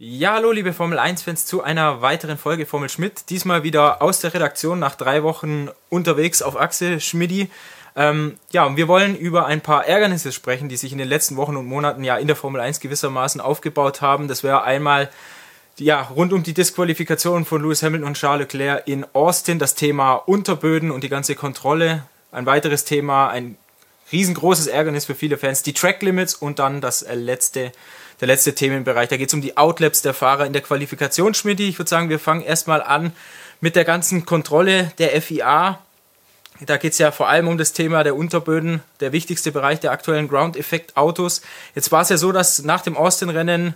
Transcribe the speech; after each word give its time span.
Ja, 0.00 0.34
hallo 0.34 0.52
liebe 0.52 0.72
Formel 0.72 1.00
1-Fans 1.00 1.44
zu 1.44 1.60
einer 1.60 2.00
weiteren 2.02 2.38
Folge 2.38 2.66
Formel 2.66 2.88
Schmidt. 2.88 3.30
Diesmal 3.30 3.64
wieder 3.64 4.00
aus 4.00 4.20
der 4.20 4.32
Redaktion 4.32 4.78
nach 4.78 4.94
drei 4.94 5.24
Wochen 5.24 5.70
unterwegs 5.88 6.40
auf 6.40 6.56
Achse 6.56 7.00
Schmidti. 7.00 7.50
Ähm, 7.96 8.38
ja, 8.52 8.64
und 8.64 8.76
wir 8.76 8.86
wollen 8.86 9.16
über 9.16 9.46
ein 9.46 9.60
paar 9.60 9.88
Ärgernisse 9.88 10.30
sprechen, 10.30 10.68
die 10.68 10.76
sich 10.76 10.92
in 10.92 10.98
den 10.98 11.08
letzten 11.08 11.34
Wochen 11.36 11.56
und 11.56 11.66
Monaten 11.66 12.04
ja 12.04 12.16
in 12.16 12.28
der 12.28 12.36
Formel 12.36 12.60
1 12.60 12.78
gewissermaßen 12.78 13.40
aufgebaut 13.40 14.00
haben. 14.00 14.28
Das 14.28 14.44
wäre 14.44 14.62
einmal 14.62 15.10
ja, 15.78 16.02
rund 16.02 16.32
um 16.32 16.44
die 16.44 16.54
Disqualifikation 16.54 17.44
von 17.44 17.60
Lewis 17.60 17.82
Hamilton 17.82 18.06
und 18.06 18.16
Charles 18.16 18.52
Leclerc 18.52 18.86
in 18.86 19.04
Austin, 19.14 19.58
das 19.58 19.74
Thema 19.74 20.14
Unterböden 20.14 20.92
und 20.92 21.02
die 21.02 21.08
ganze 21.08 21.34
Kontrolle. 21.34 22.04
Ein 22.30 22.46
weiteres 22.46 22.84
Thema, 22.84 23.30
ein 23.30 23.56
riesengroßes 24.12 24.68
Ärgernis 24.68 25.06
für 25.06 25.16
viele 25.16 25.38
Fans, 25.38 25.64
die 25.64 25.72
Track 25.72 26.02
Limits 26.02 26.36
und 26.36 26.60
dann 26.60 26.80
das 26.80 27.04
letzte 27.12 27.72
der 28.20 28.28
letzte 28.28 28.54
Themenbereich. 28.54 29.08
Da 29.08 29.16
geht 29.16 29.28
es 29.28 29.34
um 29.34 29.40
die 29.40 29.56
Outlaps 29.56 30.02
der 30.02 30.14
Fahrer 30.14 30.46
in 30.46 30.52
der 30.52 30.62
Qualifikation, 30.62 31.34
Schmidt. 31.34 31.60
Ich 31.60 31.78
würde 31.78 31.88
sagen, 31.88 32.08
wir 32.08 32.18
fangen 32.18 32.42
erstmal 32.42 32.82
an 32.82 33.12
mit 33.60 33.76
der 33.76 33.84
ganzen 33.84 34.26
Kontrolle 34.26 34.92
der 34.98 35.20
FIA. 35.20 35.78
Da 36.60 36.76
geht 36.76 36.92
es 36.92 36.98
ja 36.98 37.12
vor 37.12 37.28
allem 37.28 37.46
um 37.46 37.56
das 37.56 37.72
Thema 37.72 38.02
der 38.02 38.16
Unterböden, 38.16 38.82
der 39.00 39.12
wichtigste 39.12 39.52
Bereich 39.52 39.78
der 39.78 39.92
aktuellen 39.92 40.28
Ground-Effekt-Autos. 40.28 41.42
Jetzt 41.74 41.92
war 41.92 42.02
es 42.02 42.08
ja 42.08 42.16
so, 42.16 42.32
dass 42.32 42.62
nach 42.62 42.80
dem 42.80 42.96
Austin-Rennen 42.96 43.74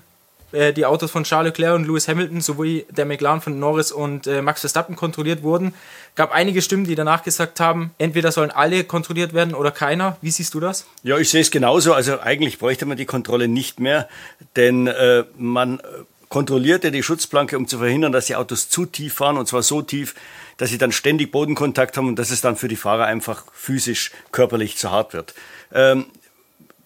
äh, 0.52 0.72
die 0.72 0.86
Autos 0.86 1.10
von 1.10 1.24
Charles 1.24 1.50
Leclerc 1.50 1.74
und 1.74 1.86
Lewis 1.86 2.08
Hamilton 2.08 2.40
sowie 2.40 2.86
der 2.90 3.04
McLaren 3.04 3.40
von 3.40 3.58
Norris 3.58 3.92
und 3.92 4.26
äh, 4.26 4.42
Max 4.42 4.60
Verstappen 4.60 4.96
kontrolliert 4.96 5.42
wurden. 5.42 5.74
Gab 6.14 6.32
einige 6.32 6.62
Stimmen, 6.62 6.84
die 6.84 6.94
danach 6.94 7.22
gesagt 7.22 7.60
haben, 7.60 7.92
entweder 7.98 8.32
sollen 8.32 8.50
alle 8.50 8.84
kontrolliert 8.84 9.32
werden 9.32 9.54
oder 9.54 9.70
keiner. 9.70 10.16
Wie 10.20 10.30
siehst 10.30 10.54
du 10.54 10.60
das? 10.60 10.86
Ja, 11.02 11.18
ich 11.18 11.30
sehe 11.30 11.40
es 11.40 11.50
genauso. 11.50 11.94
Also 11.94 12.20
eigentlich 12.20 12.58
bräuchte 12.58 12.86
man 12.86 12.96
die 12.96 13.06
Kontrolle 13.06 13.48
nicht 13.48 13.80
mehr, 13.80 14.08
denn 14.56 14.86
äh, 14.86 15.24
man 15.36 15.80
äh, 15.80 15.82
kontrollierte 16.28 16.90
die 16.90 17.02
Schutzplanke, 17.02 17.58
um 17.58 17.68
zu 17.68 17.78
verhindern, 17.78 18.12
dass 18.12 18.26
die 18.26 18.36
Autos 18.36 18.68
zu 18.68 18.86
tief 18.86 19.14
fahren 19.14 19.36
und 19.36 19.46
zwar 19.48 19.62
so 19.62 19.82
tief, 19.82 20.14
dass 20.56 20.70
sie 20.70 20.78
dann 20.78 20.92
ständig 20.92 21.30
Bodenkontakt 21.30 21.96
haben 21.96 22.08
und 22.08 22.18
dass 22.18 22.30
es 22.30 22.40
dann 22.40 22.56
für 22.56 22.68
die 22.68 22.76
Fahrer 22.76 23.04
einfach 23.04 23.44
physisch, 23.52 24.12
körperlich 24.32 24.76
zu 24.76 24.90
hart 24.90 25.12
wird. 25.12 25.34
Ähm, 25.74 26.06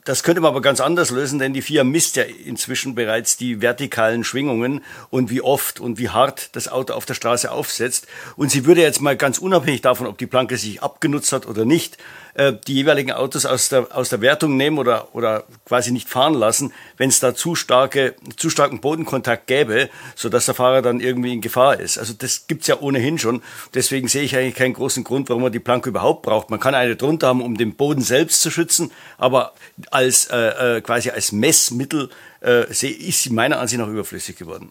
das 0.07 0.23
könnte 0.23 0.41
man 0.41 0.51
aber 0.51 0.63
ganz 0.63 0.81
anders 0.81 1.11
lösen, 1.11 1.41
denn 1.41 1.53
die 1.53 1.63
FIA 1.63 1.83
misst 1.83 2.15
ja 2.15 2.23
inzwischen 2.23 2.95
bereits 2.95 3.37
die 3.37 3.61
vertikalen 3.61 4.23
Schwingungen 4.23 4.83
und 5.11 5.31
wie 5.31 5.41
oft 5.41 5.81
und 5.81 5.99
wie 5.99 6.11
hart 6.11 6.55
das 6.55 6.69
Auto 6.69 6.95
auf 6.95 7.07
der 7.07 7.15
Straße 7.15 7.51
aufsetzt. 7.51 8.07
Und 8.37 8.53
sie 8.53 8.67
würde 8.67 8.83
jetzt 8.83 9.01
mal 9.01 9.17
ganz 9.17 9.39
unabhängig 9.39 9.83
davon, 9.83 10.07
ob 10.07 10.17
die 10.17 10.29
Planke 10.29 10.59
sich 10.59 10.81
abgenutzt 10.81 11.33
hat 11.33 11.47
oder 11.47 11.65
nicht, 11.65 11.99
äh, 12.35 12.53
die 12.67 12.75
jeweiligen 12.75 13.13
Autos 13.13 13.47
aus 13.47 13.69
der, 13.69 13.89
aus 13.97 14.11
der 14.11 14.21
Wertung 14.21 14.57
nehmen 14.57 14.79
oder, 14.79 15.15
oder 15.15 15.45
quasi 15.65 15.91
nicht 15.91 16.09
fahren 16.09 16.35
lassen, 16.35 16.73
wenn 16.99 17.09
es 17.09 17.19
da 17.19 17.35
zu, 17.35 17.55
starke, 17.55 18.15
zu 18.37 18.51
starken 18.51 18.81
Bodenkontakt 18.81 19.47
gäbe, 19.47 19.89
sodass 20.15 20.47
der 20.47 20.55
Fahrer 20.55 20.83
dann 20.83 21.01
irgendwie 21.01 21.33
in 21.33 21.41
Gefahr 21.41 21.81
ist. 21.81 21.99
Also 21.99 22.13
das 22.13 22.47
gibt's 22.47 22.67
ja 22.67 22.79
ohnehin 22.79 23.19
schon. 23.19 23.43
Deswegen 23.75 24.07
sehe 24.07 24.23
ich 24.23 24.37
eigentlich 24.37 24.55
keinen 24.55 24.75
großen 24.75 25.03
Grund, 25.03 25.31
warum 25.31 25.43
man 25.43 25.53
die 25.53 25.61
Planke 25.61 25.89
überhaupt 25.89 26.23
braucht. 26.23 26.51
Man 26.51 26.61
kann 26.61 26.75
eine 26.75 26.95
drunter 26.95 27.29
haben, 27.29 27.43
um 27.43 27.57
den 27.57 27.75
Boden 27.75 28.03
selbst 28.03 28.43
zu 28.43 28.51
schützen, 28.51 28.93
aber 29.19 29.55
als 29.97 30.27
äh, 30.27 30.77
äh, 30.77 30.81
quasi 30.83 31.11
als 31.11 31.33
Messmittel 31.33 32.11
äh, 32.43 32.69
ist 32.71 33.23
sie 33.23 33.31
meiner 33.31 33.59
Ansicht 33.59 33.81
nach 33.81 33.89
überflüssig 33.89 34.37
geworden. 34.37 34.71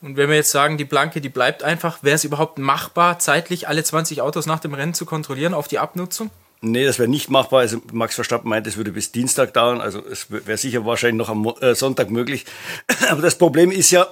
Und 0.00 0.16
wenn 0.16 0.28
wir 0.28 0.36
jetzt 0.36 0.50
sagen, 0.50 0.78
die 0.78 0.84
Planke, 0.84 1.20
die 1.20 1.28
bleibt 1.28 1.62
einfach, 1.62 2.02
wäre 2.02 2.16
es 2.16 2.24
überhaupt 2.24 2.58
machbar, 2.58 3.18
zeitlich 3.20 3.68
alle 3.68 3.84
20 3.84 4.20
Autos 4.20 4.46
nach 4.46 4.58
dem 4.58 4.74
Rennen 4.74 4.94
zu 4.94 5.04
kontrollieren 5.04 5.54
auf 5.54 5.68
die 5.68 5.78
Abnutzung? 5.78 6.30
Nee, 6.64 6.84
das 6.84 7.00
wäre 7.00 7.08
nicht 7.08 7.28
machbar. 7.28 7.60
Also 7.60 7.82
Max 7.92 8.14
Verstappen 8.14 8.48
meint, 8.48 8.66
es 8.68 8.76
würde 8.76 8.92
bis 8.92 9.10
Dienstag 9.12 9.52
dauern. 9.52 9.80
Also 9.80 10.00
es 10.06 10.30
wäre 10.30 10.56
sicher 10.56 10.86
wahrscheinlich 10.86 11.18
noch 11.18 11.28
am 11.28 11.52
äh, 11.60 11.74
Sonntag 11.74 12.10
möglich. 12.10 12.46
Aber 13.10 13.20
das 13.20 13.36
Problem 13.36 13.70
ist 13.72 13.90
ja, 13.90 14.06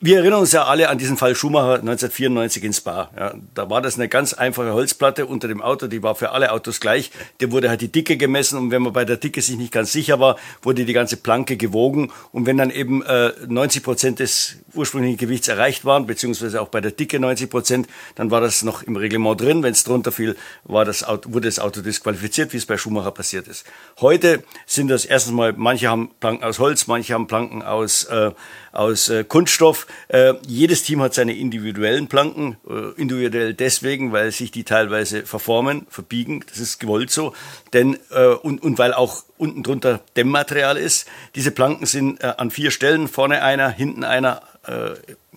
wir 0.00 0.18
erinnern 0.18 0.40
uns 0.40 0.52
ja 0.52 0.64
alle 0.64 0.88
an 0.90 0.98
diesen 0.98 1.16
Fall 1.16 1.34
Schumacher 1.34 1.80
1994 1.80 2.64
in 2.64 2.72
Spa. 2.72 3.10
Ja, 3.16 3.34
da 3.54 3.70
war 3.70 3.80
das 3.80 3.94
eine 3.94 4.08
ganz 4.08 4.34
einfache 4.34 4.72
Holzplatte 4.72 5.24
unter 5.24 5.48
dem 5.48 5.62
Auto, 5.62 5.86
die 5.86 6.02
war 6.02 6.14
für 6.14 6.30
alle 6.30 6.52
Autos 6.52 6.80
gleich. 6.80 7.10
Der 7.40 7.52
wurde 7.52 7.70
halt 7.70 7.80
die 7.80 7.90
Dicke 7.90 8.16
gemessen 8.16 8.58
und 8.58 8.70
wenn 8.70 8.82
man 8.82 8.92
bei 8.92 9.04
der 9.04 9.16
Dicke 9.16 9.40
sich 9.40 9.56
nicht 9.56 9.72
ganz 9.72 9.92
sicher 9.92 10.20
war, 10.20 10.36
wurde 10.62 10.84
die 10.84 10.92
ganze 10.92 11.16
Planke 11.16 11.56
gewogen. 11.56 12.12
Und 12.32 12.46
wenn 12.46 12.58
dann 12.58 12.70
eben 12.70 13.02
äh, 13.02 13.32
90 13.46 13.82
Prozent 13.82 14.18
des 14.18 14.56
ursprünglichen 14.74 15.16
Gewichts 15.16 15.48
erreicht 15.48 15.84
waren, 15.84 16.06
beziehungsweise 16.06 16.60
auch 16.60 16.68
bei 16.68 16.80
der 16.80 16.90
Dicke 16.90 17.18
90 17.18 17.48
Prozent, 17.48 17.88
dann 18.14 18.30
war 18.30 18.40
das 18.40 18.62
noch 18.62 18.82
im 18.82 18.96
Reglement 18.96 19.40
drin. 19.40 19.62
Wenn 19.62 19.72
es 19.72 19.84
drunter 19.84 20.12
fiel, 20.12 20.36
war 20.64 20.84
das 20.84 21.02
Auto, 21.02 21.32
wurde 21.32 21.48
das 21.48 21.58
Auto 21.58 21.80
disqualifiziert, 21.80 22.52
wie 22.52 22.58
es 22.58 22.66
bei 22.66 22.76
Schumacher 22.76 23.10
passiert 23.10 23.48
ist. 23.48 23.64
Heute 24.00 24.42
sind 24.66 24.88
das 24.88 25.04
erstens 25.04 25.32
mal, 25.32 25.54
manche 25.56 25.88
haben 25.88 26.10
Planken 26.20 26.44
aus 26.44 26.58
Holz, 26.58 26.86
manche 26.86 27.14
haben 27.14 27.26
Planken 27.26 27.62
aus, 27.62 28.04
äh, 28.04 28.32
aus 28.72 29.08
äh, 29.08 29.24
Kunststoff. 29.24 29.77
Äh, 30.08 30.34
jedes 30.46 30.82
Team 30.82 31.02
hat 31.02 31.14
seine 31.14 31.36
individuellen 31.36 32.08
Planken, 32.08 32.56
äh, 32.68 33.00
individuell 33.00 33.54
deswegen, 33.54 34.12
weil 34.12 34.32
sich 34.32 34.50
die 34.50 34.64
teilweise 34.64 35.24
verformen, 35.26 35.86
verbiegen, 35.90 36.44
das 36.48 36.58
ist 36.58 36.78
gewollt 36.78 37.10
so, 37.10 37.34
denn 37.72 37.98
äh, 38.10 38.26
und, 38.26 38.62
und 38.62 38.78
weil 38.78 38.94
auch 38.94 39.24
unten 39.38 39.62
drunter 39.62 40.00
Dämmmaterial 40.16 40.76
ist. 40.76 41.08
Diese 41.34 41.50
Planken 41.50 41.86
sind 41.86 42.22
äh, 42.22 42.34
an 42.36 42.50
vier 42.50 42.70
Stellen, 42.70 43.08
vorne 43.08 43.42
einer, 43.42 43.70
hinten 43.70 44.04
einer, 44.04 44.42
äh, 44.66 44.90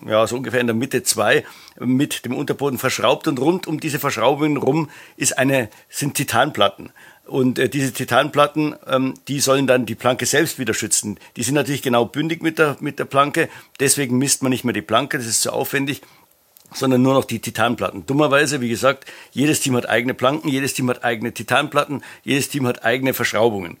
ja, 0.06 0.26
so 0.26 0.36
ungefähr 0.36 0.60
in 0.60 0.66
der 0.66 0.74
Mitte 0.74 1.02
zwei, 1.02 1.44
mit 1.78 2.24
dem 2.24 2.34
Unterboden 2.34 2.78
verschraubt 2.78 3.28
und 3.28 3.38
rund 3.40 3.66
um 3.66 3.80
diese 3.80 3.98
Verschraubungen 3.98 4.56
rum 4.56 4.90
ist 5.16 5.38
eine, 5.38 5.68
sind 5.88 6.14
Titanplatten. 6.14 6.90
Und 7.26 7.58
äh, 7.58 7.68
diese 7.68 7.92
Titanplatten, 7.92 8.74
ähm, 8.86 9.14
die 9.28 9.40
sollen 9.40 9.66
dann 9.66 9.86
die 9.86 9.94
Planke 9.94 10.26
selbst 10.26 10.58
wieder 10.58 10.74
schützen. 10.74 11.18
Die 11.36 11.42
sind 11.42 11.54
natürlich 11.54 11.82
genau 11.82 12.04
bündig 12.04 12.42
mit 12.42 12.58
der, 12.58 12.76
mit 12.80 12.98
der 12.98 13.04
Planke, 13.04 13.48
deswegen 13.78 14.18
misst 14.18 14.42
man 14.42 14.50
nicht 14.50 14.64
mehr 14.64 14.74
die 14.74 14.82
Planke, 14.82 15.18
das 15.18 15.26
ist 15.26 15.42
zu 15.42 15.52
aufwendig 15.52 16.02
sondern 16.74 17.02
nur 17.02 17.14
noch 17.14 17.24
die 17.24 17.38
Titanplatten. 17.38 18.06
Dummerweise, 18.06 18.60
wie 18.62 18.68
gesagt, 18.68 19.04
jedes 19.32 19.60
Team 19.60 19.76
hat 19.76 19.88
eigene 19.88 20.14
Planken, 20.14 20.48
jedes 20.48 20.74
Team 20.74 20.88
hat 20.88 21.04
eigene 21.04 21.32
Titanplatten, 21.32 22.02
jedes 22.24 22.48
Team 22.48 22.66
hat 22.66 22.84
eigene 22.84 23.14
Verschraubungen. 23.14 23.76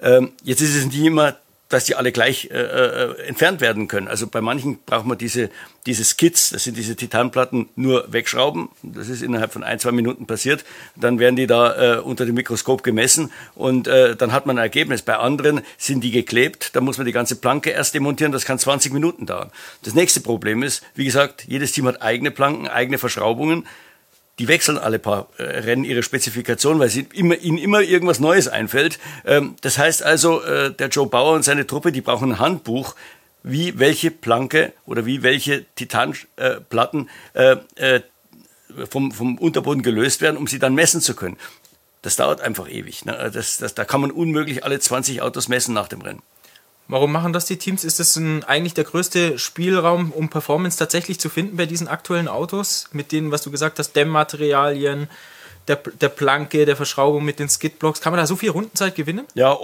Ähm, 0.00 0.32
jetzt 0.42 0.60
ist 0.60 0.74
es 0.74 0.86
nicht 0.86 0.98
immer 0.98 1.36
dass 1.72 1.84
die 1.84 1.94
alle 1.94 2.12
gleich 2.12 2.50
äh, 2.50 2.58
äh, 2.58 3.26
entfernt 3.26 3.60
werden 3.62 3.88
können. 3.88 4.06
Also 4.06 4.26
bei 4.26 4.42
manchen 4.42 4.78
braucht 4.84 5.06
man 5.06 5.16
diese, 5.16 5.48
diese 5.86 6.04
Skits, 6.04 6.50
das 6.50 6.64
sind 6.64 6.76
diese 6.76 6.96
Titanplatten, 6.96 7.68
nur 7.76 8.12
wegschrauben. 8.12 8.68
Das 8.82 9.08
ist 9.08 9.22
innerhalb 9.22 9.52
von 9.52 9.64
ein, 9.64 9.78
zwei 9.78 9.92
Minuten 9.92 10.26
passiert. 10.26 10.64
Dann 10.96 11.18
werden 11.18 11.36
die 11.36 11.46
da 11.46 11.96
äh, 11.96 11.98
unter 12.00 12.26
dem 12.26 12.34
Mikroskop 12.34 12.82
gemessen 12.82 13.32
und 13.54 13.88
äh, 13.88 14.14
dann 14.16 14.32
hat 14.32 14.44
man 14.44 14.58
ein 14.58 14.62
Ergebnis. 14.62 15.00
Bei 15.00 15.16
anderen 15.16 15.62
sind 15.78 16.04
die 16.04 16.10
geklebt, 16.10 16.76
da 16.76 16.82
muss 16.82 16.98
man 16.98 17.06
die 17.06 17.12
ganze 17.12 17.36
Planke 17.36 17.70
erst 17.70 17.94
demontieren, 17.94 18.32
das 18.32 18.44
kann 18.44 18.58
20 18.58 18.92
Minuten 18.92 19.24
dauern. 19.24 19.50
Das 19.82 19.94
nächste 19.94 20.20
Problem 20.20 20.62
ist, 20.62 20.84
wie 20.94 21.06
gesagt, 21.06 21.44
jedes 21.46 21.72
Team 21.72 21.86
hat 21.86 22.02
eigene 22.02 22.30
Planken, 22.30 22.68
eigene 22.68 22.98
Verschraubungen 22.98 23.66
die 24.38 24.48
wechseln 24.48 24.78
alle 24.78 24.98
paar 24.98 25.28
äh, 25.36 25.42
Rennen 25.42 25.84
ihre 25.84 26.02
Spezifikation, 26.02 26.78
weil 26.78 26.88
sie 26.88 27.06
immer, 27.12 27.36
ihnen 27.36 27.58
immer 27.58 27.80
irgendwas 27.82 28.20
Neues 28.20 28.48
einfällt. 28.48 28.98
Ähm, 29.24 29.56
das 29.60 29.78
heißt 29.78 30.02
also, 30.02 30.42
äh, 30.42 30.72
der 30.72 30.88
Joe 30.88 31.06
Bauer 31.06 31.34
und 31.34 31.42
seine 31.42 31.66
Truppe, 31.66 31.92
die 31.92 32.00
brauchen 32.00 32.32
ein 32.32 32.38
Handbuch, 32.38 32.94
wie 33.42 33.78
welche 33.78 34.10
Planke 34.10 34.72
oder 34.86 35.04
wie 35.04 35.22
welche 35.22 35.64
Titanplatten 35.74 37.10
äh, 37.34 37.56
vom, 38.88 39.12
vom 39.12 39.38
Unterboden 39.38 39.82
gelöst 39.82 40.20
werden, 40.20 40.36
um 40.36 40.46
sie 40.46 40.58
dann 40.58 40.74
messen 40.74 41.00
zu 41.00 41.14
können. 41.14 41.36
Das 42.02 42.16
dauert 42.16 42.40
einfach 42.40 42.68
ewig. 42.68 43.04
Ne? 43.04 43.30
Das, 43.32 43.58
das, 43.58 43.74
da 43.74 43.84
kann 43.84 44.00
man 44.00 44.10
unmöglich 44.10 44.64
alle 44.64 44.78
20 44.78 45.22
Autos 45.22 45.48
messen 45.48 45.74
nach 45.74 45.88
dem 45.88 46.00
Rennen. 46.00 46.22
Warum 46.88 47.12
machen 47.12 47.32
das 47.32 47.46
die 47.46 47.56
Teams? 47.56 47.84
Ist 47.84 48.00
das 48.00 48.16
ein, 48.16 48.44
eigentlich 48.44 48.74
der 48.74 48.84
größte 48.84 49.38
Spielraum, 49.38 50.12
um 50.12 50.28
Performance 50.28 50.78
tatsächlich 50.78 51.18
zu 51.18 51.28
finden 51.28 51.56
bei 51.56 51.66
diesen 51.66 51.88
aktuellen 51.88 52.28
Autos? 52.28 52.88
Mit 52.92 53.12
denen, 53.12 53.30
was 53.30 53.42
du 53.42 53.50
gesagt 53.50 53.78
hast, 53.78 53.94
Dämmmaterialien, 53.94 55.08
der, 55.68 55.76
der 55.76 56.08
Planke, 56.08 56.66
der 56.66 56.76
Verschraubung 56.76 57.24
mit 57.24 57.38
den 57.38 57.48
Skidblocks. 57.48 58.00
Kann 58.00 58.12
man 58.12 58.18
da 58.18 58.26
so 58.26 58.36
viel 58.36 58.50
Rundenzeit 58.50 58.94
gewinnen? 58.94 59.26
Ja, 59.34 59.56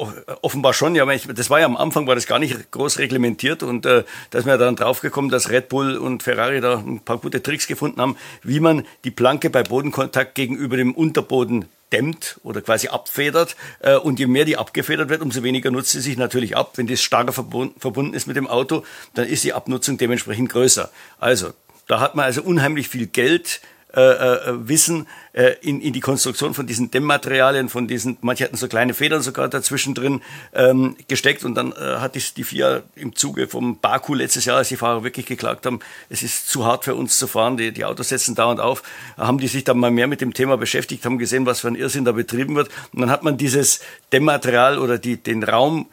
offenbar 0.43 0.73
schon. 0.73 0.95
Ja, 0.95 1.07
das 1.07 1.51
war 1.51 1.61
ja 1.61 1.67
am 1.67 1.77
Anfang, 1.77 2.07
war 2.07 2.15
das 2.15 2.27
gar 2.27 2.39
nicht 2.39 2.71
groß 2.71 2.99
reglementiert 2.99 3.63
und 3.63 3.85
äh, 3.87 4.05
da 4.31 4.39
ist 4.39 4.45
mir 4.45 4.59
dann 4.59 4.77
draufgekommen, 4.77 5.31
dass 5.31 5.51
Red 5.51 5.69
Bull 5.69 5.97
und 5.97 6.23
Ferrari 6.23 6.61
da 6.61 6.79
ein 6.79 7.01
paar 7.01 7.19
gute 7.19 7.43
Tricks 7.43 7.67
gefunden 7.67 8.01
haben, 8.01 8.17
wie 8.43 8.61
man 8.61 8.85
die 9.05 9.11
Planke 9.11 9.51
bei 9.51 9.63
Bodenkontakt 9.63 10.35
gegenüber 10.35 10.77
dem 10.77 10.95
Unterboden 10.95 11.67
dämmt 11.93 12.39
oder 12.43 12.61
quasi 12.61 12.89
abfedert. 12.89 13.57
Äh, 13.81 13.97
und 13.97 14.19
je 14.19 14.27
mehr 14.27 14.45
die 14.45 14.57
abgefedert 14.57 15.09
wird, 15.09 15.23
umso 15.23 15.43
weniger 15.43 15.71
nutzt 15.71 15.93
sie 15.93 16.01
sich 16.01 16.17
natürlich 16.17 16.57
ab. 16.57 16.73
Wenn 16.77 16.87
das 16.87 17.03
stärker 17.03 17.33
verbunden 17.33 18.15
ist 18.15 18.27
mit 18.27 18.37
dem 18.37 18.47
Auto, 18.47 18.85
dann 19.15 19.27
ist 19.27 19.45
die 19.45 19.53
Abnutzung 19.53 19.99
dementsprechend 19.99 20.51
größer. 20.51 20.91
Also, 21.19 21.53
da 21.87 22.01
hat 22.01 22.15
man 22.15 22.27
also 22.27 22.43
unheimlich 22.43 22.89
viel 22.89 23.07
Geld 23.07 23.61
äh, 23.99 24.51
äh, 24.51 24.69
Wissen 24.69 25.09
äh, 25.33 25.57
in, 25.61 25.81
in 25.81 25.93
die 25.93 26.01
Konstruktion 26.01 26.55
von 26.55 26.69
diesen 26.69 26.93
Dämmmaterialien, 26.93 27.69
von 27.69 27.89
diesen, 27.89 28.17
manche 28.21 28.45
hatten 28.45 28.57
so 28.57 28.69
kleine 28.69 28.95
Federn 28.95 29.23
sogar 29.23 29.49
dazwischen 29.49 29.93
drin 29.95 30.21
ähm, 30.55 30.97
gesteckt. 31.09 31.45
Und 31.45 31.57
dann 31.57 31.73
äh, 31.73 31.97
hat 31.99 32.15
die, 32.15 32.23
die 32.37 32.45
FIA 32.45 32.83
im 32.95 33.17
Zuge 33.17 33.49
vom 33.49 33.81
Baku 33.81 34.15
letztes 34.15 34.45
Jahr, 34.45 34.59
als 34.59 34.69
die 34.69 34.77
Fahrer 34.77 35.03
wirklich 35.03 35.27
geklagt 35.27 35.67
haben, 35.67 35.81
es 36.09 36.23
ist 36.23 36.49
zu 36.49 36.65
hart 36.65 36.85
für 36.85 36.95
uns 36.95 37.19
zu 37.19 37.27
fahren, 37.27 37.57
die, 37.57 37.73
die 37.73 37.85
Autos 37.85 38.11
setzen 38.11 38.37
dauernd 38.37 38.61
auf, 38.61 38.85
haben 39.17 39.39
die 39.39 39.49
sich 39.49 39.65
dann 39.65 39.79
mal 39.79 39.91
mehr 39.91 40.07
mit 40.07 40.21
dem 40.21 40.33
Thema 40.33 40.57
beschäftigt, 40.57 41.05
haben 41.05 41.19
gesehen, 41.19 41.45
was 41.45 41.61
für 41.61 41.69
ein 41.69 41.75
Irrsinn 41.75 42.05
da 42.05 42.13
betrieben 42.13 42.55
wird. 42.55 42.69
Und 42.93 43.01
dann 43.01 43.11
hat 43.11 43.25
man 43.25 43.37
dieses 43.37 43.81
Dämmmaterial 44.13 44.79
oder 44.79 44.99
die, 44.99 45.17
den 45.17 45.43
Raum 45.43 45.87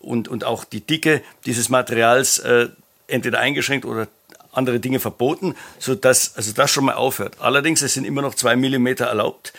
und, 0.00 0.28
und 0.28 0.44
auch 0.44 0.64
die 0.64 0.80
Dicke 0.80 1.22
dieses 1.44 1.68
Materials 1.68 2.38
äh, 2.38 2.68
entweder 3.08 3.40
eingeschränkt 3.40 3.84
oder 3.84 4.08
andere 4.52 4.80
Dinge 4.80 5.00
verboten, 5.00 5.54
so 5.78 5.94
dass 5.94 6.36
also 6.36 6.52
das 6.52 6.70
schon 6.70 6.84
mal 6.84 6.94
aufhört. 6.94 7.36
Allerdings 7.40 7.82
es 7.82 7.94
sind 7.94 8.04
immer 8.04 8.22
noch 8.22 8.34
zwei 8.34 8.54
Millimeter 8.56 9.06
erlaubt 9.06 9.52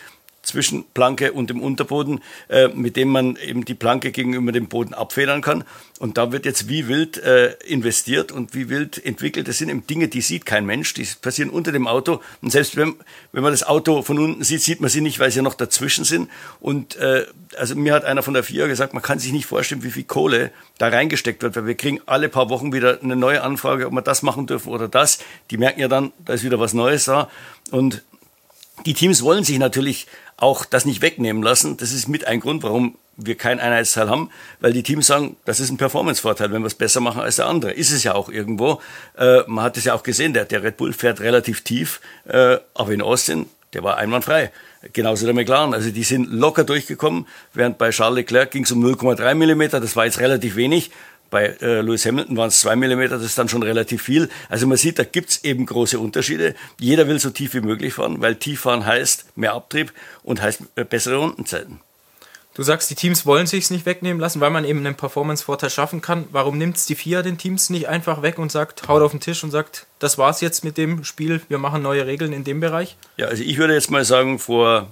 zwischen 0.44 0.84
Planke 0.94 1.32
und 1.32 1.50
dem 1.50 1.60
Unterboden, 1.60 2.20
äh, 2.48 2.68
mit 2.68 2.96
dem 2.96 3.08
man 3.08 3.36
eben 3.36 3.64
die 3.64 3.74
Planke 3.74 4.12
gegenüber 4.12 4.52
dem 4.52 4.68
Boden 4.68 4.94
abfedern 4.94 5.42
kann. 5.42 5.64
Und 5.98 6.18
da 6.18 6.32
wird 6.32 6.44
jetzt 6.44 6.68
wie 6.68 6.88
wild 6.88 7.18
äh, 7.18 7.52
investiert 7.66 8.32
und 8.32 8.54
wie 8.54 8.68
wild 8.68 9.04
entwickelt. 9.04 9.48
Das 9.48 9.58
sind 9.58 9.68
eben 9.68 9.86
Dinge, 9.86 10.08
die 10.08 10.20
sieht 10.20 10.44
kein 10.44 10.66
Mensch, 10.66 10.94
die 10.94 11.06
passieren 11.20 11.50
unter 11.50 11.72
dem 11.72 11.86
Auto. 11.86 12.20
Und 12.42 12.50
selbst 12.50 12.76
wenn, 12.76 12.94
wenn 13.32 13.42
man 13.42 13.52
das 13.52 13.62
Auto 13.62 14.02
von 14.02 14.18
unten 14.18 14.44
sieht, 14.44 14.62
sieht 14.62 14.80
man 14.80 14.90
sie 14.90 15.00
nicht, 15.00 15.18
weil 15.20 15.30
sie 15.30 15.42
noch 15.42 15.54
dazwischen 15.54 16.04
sind. 16.04 16.30
Und 16.60 16.96
äh, 16.96 17.26
also 17.56 17.74
mir 17.76 17.94
hat 17.94 18.04
einer 18.04 18.22
von 18.22 18.34
der 18.34 18.42
FIA 18.42 18.66
gesagt, 18.66 18.94
man 18.94 19.02
kann 19.02 19.18
sich 19.18 19.32
nicht 19.32 19.46
vorstellen, 19.46 19.82
wie 19.82 19.90
viel 19.90 20.04
Kohle 20.04 20.50
da 20.78 20.88
reingesteckt 20.88 21.42
wird, 21.42 21.56
weil 21.56 21.66
wir 21.66 21.74
kriegen 21.74 22.00
alle 22.06 22.28
paar 22.28 22.50
Wochen 22.50 22.72
wieder 22.72 23.00
eine 23.02 23.16
neue 23.16 23.42
Anfrage, 23.42 23.86
ob 23.86 23.92
wir 23.92 24.02
das 24.02 24.22
machen 24.22 24.46
dürfen 24.46 24.72
oder 24.72 24.88
das. 24.88 25.18
Die 25.50 25.56
merken 25.56 25.80
ja 25.80 25.88
dann, 25.88 26.12
da 26.24 26.34
ist 26.34 26.44
wieder 26.44 26.58
was 26.58 26.74
Neues 26.74 27.04
da. 27.04 27.30
Und 27.70 28.02
die 28.86 28.94
Teams 28.94 29.22
wollen 29.22 29.44
sich 29.44 29.58
natürlich 29.58 30.06
auch 30.36 30.64
das 30.64 30.84
nicht 30.84 31.02
wegnehmen 31.02 31.42
lassen. 31.42 31.76
Das 31.76 31.92
ist 31.92 32.08
mit 32.08 32.26
ein 32.26 32.40
Grund, 32.40 32.62
warum 32.62 32.96
wir 33.16 33.36
kein 33.36 33.60
Einheitsteil 33.60 34.10
haben, 34.10 34.30
weil 34.60 34.72
die 34.72 34.82
Teams 34.82 35.06
sagen, 35.06 35.36
das 35.44 35.60
ist 35.60 35.70
ein 35.70 35.76
Performance-Vorteil, 35.76 36.52
wenn 36.52 36.62
wir 36.62 36.66
es 36.66 36.74
besser 36.74 37.00
machen 37.00 37.20
als 37.20 37.36
der 37.36 37.46
andere. 37.46 37.72
Ist 37.72 37.92
es 37.92 38.02
ja 38.02 38.14
auch 38.14 38.28
irgendwo. 38.28 38.80
Äh, 39.16 39.42
man 39.46 39.64
hat 39.64 39.76
es 39.76 39.84
ja 39.84 39.94
auch 39.94 40.02
gesehen, 40.02 40.32
der, 40.32 40.44
der 40.44 40.62
Red 40.62 40.76
Bull 40.76 40.92
fährt 40.92 41.20
relativ 41.20 41.62
tief, 41.62 42.00
äh, 42.26 42.58
aber 42.74 42.92
in 42.92 43.02
Austin, 43.02 43.46
der 43.72 43.82
war 43.82 43.96
einwandfrei. 43.96 44.50
Genauso 44.92 45.24
der 45.24 45.34
McLaren. 45.34 45.74
Also 45.74 45.90
die 45.90 46.02
sind 46.02 46.30
locker 46.30 46.64
durchgekommen, 46.64 47.26
während 47.54 47.78
bei 47.78 47.90
Charles 47.90 48.16
Leclerc 48.16 48.50
ging 48.50 48.64
es 48.64 48.72
um 48.72 48.84
0,3 48.84 49.34
Millimeter. 49.34 49.80
Das 49.80 49.96
war 49.96 50.04
jetzt 50.04 50.20
relativ 50.20 50.56
wenig. 50.56 50.90
Bei 51.34 51.46
äh, 51.60 51.80
Lewis 51.80 52.06
Hamilton 52.06 52.36
waren 52.36 52.46
es 52.46 52.60
zwei 52.60 52.76
Millimeter, 52.76 53.16
das 53.16 53.24
ist 53.24 53.36
dann 53.36 53.48
schon 53.48 53.64
relativ 53.64 54.00
viel. 54.00 54.28
Also 54.48 54.68
man 54.68 54.76
sieht, 54.76 55.00
da 55.00 55.02
gibt's 55.02 55.42
eben 55.42 55.66
große 55.66 55.98
Unterschiede. 55.98 56.54
Jeder 56.78 57.08
will 57.08 57.18
so 57.18 57.30
tief 57.30 57.54
wie 57.54 57.60
möglich 57.60 57.94
fahren, 57.94 58.20
weil 58.20 58.36
tief 58.36 58.60
fahren 58.60 58.86
heißt 58.86 59.36
mehr 59.36 59.54
Abtrieb 59.54 59.92
und 60.22 60.40
heißt 60.40 60.60
äh, 60.76 60.84
bessere 60.84 61.16
Rundenzeiten. 61.16 61.80
Du 62.54 62.62
sagst, 62.62 62.88
die 62.88 62.94
Teams 62.94 63.26
wollen 63.26 63.48
sich's 63.48 63.70
nicht 63.70 63.84
wegnehmen 63.84 64.20
lassen, 64.20 64.40
weil 64.40 64.50
man 64.50 64.64
eben 64.64 64.78
einen 64.78 64.94
Performance-Vorteil 64.94 65.70
schaffen 65.70 66.00
kann. 66.00 66.26
Warum 66.30 66.56
nimmt's 66.56 66.86
die 66.86 66.94
FIA 66.94 67.22
den 67.22 67.36
Teams 67.36 67.68
nicht 67.68 67.88
einfach 67.88 68.22
weg 68.22 68.38
und 68.38 68.52
sagt, 68.52 68.86
haut 68.86 69.02
auf 69.02 69.10
den 69.10 69.18
Tisch 69.18 69.42
und 69.42 69.50
sagt, 69.50 69.86
das 69.98 70.18
war's 70.18 70.40
jetzt 70.40 70.62
mit 70.62 70.78
dem 70.78 71.02
Spiel, 71.02 71.40
wir 71.48 71.58
machen 71.58 71.82
neue 71.82 72.06
Regeln 72.06 72.32
in 72.32 72.44
dem 72.44 72.60
Bereich? 72.60 72.96
Ja, 73.16 73.26
also 73.26 73.42
ich 73.42 73.58
würde 73.58 73.74
jetzt 73.74 73.90
mal 73.90 74.04
sagen, 74.04 74.38
vor 74.38 74.86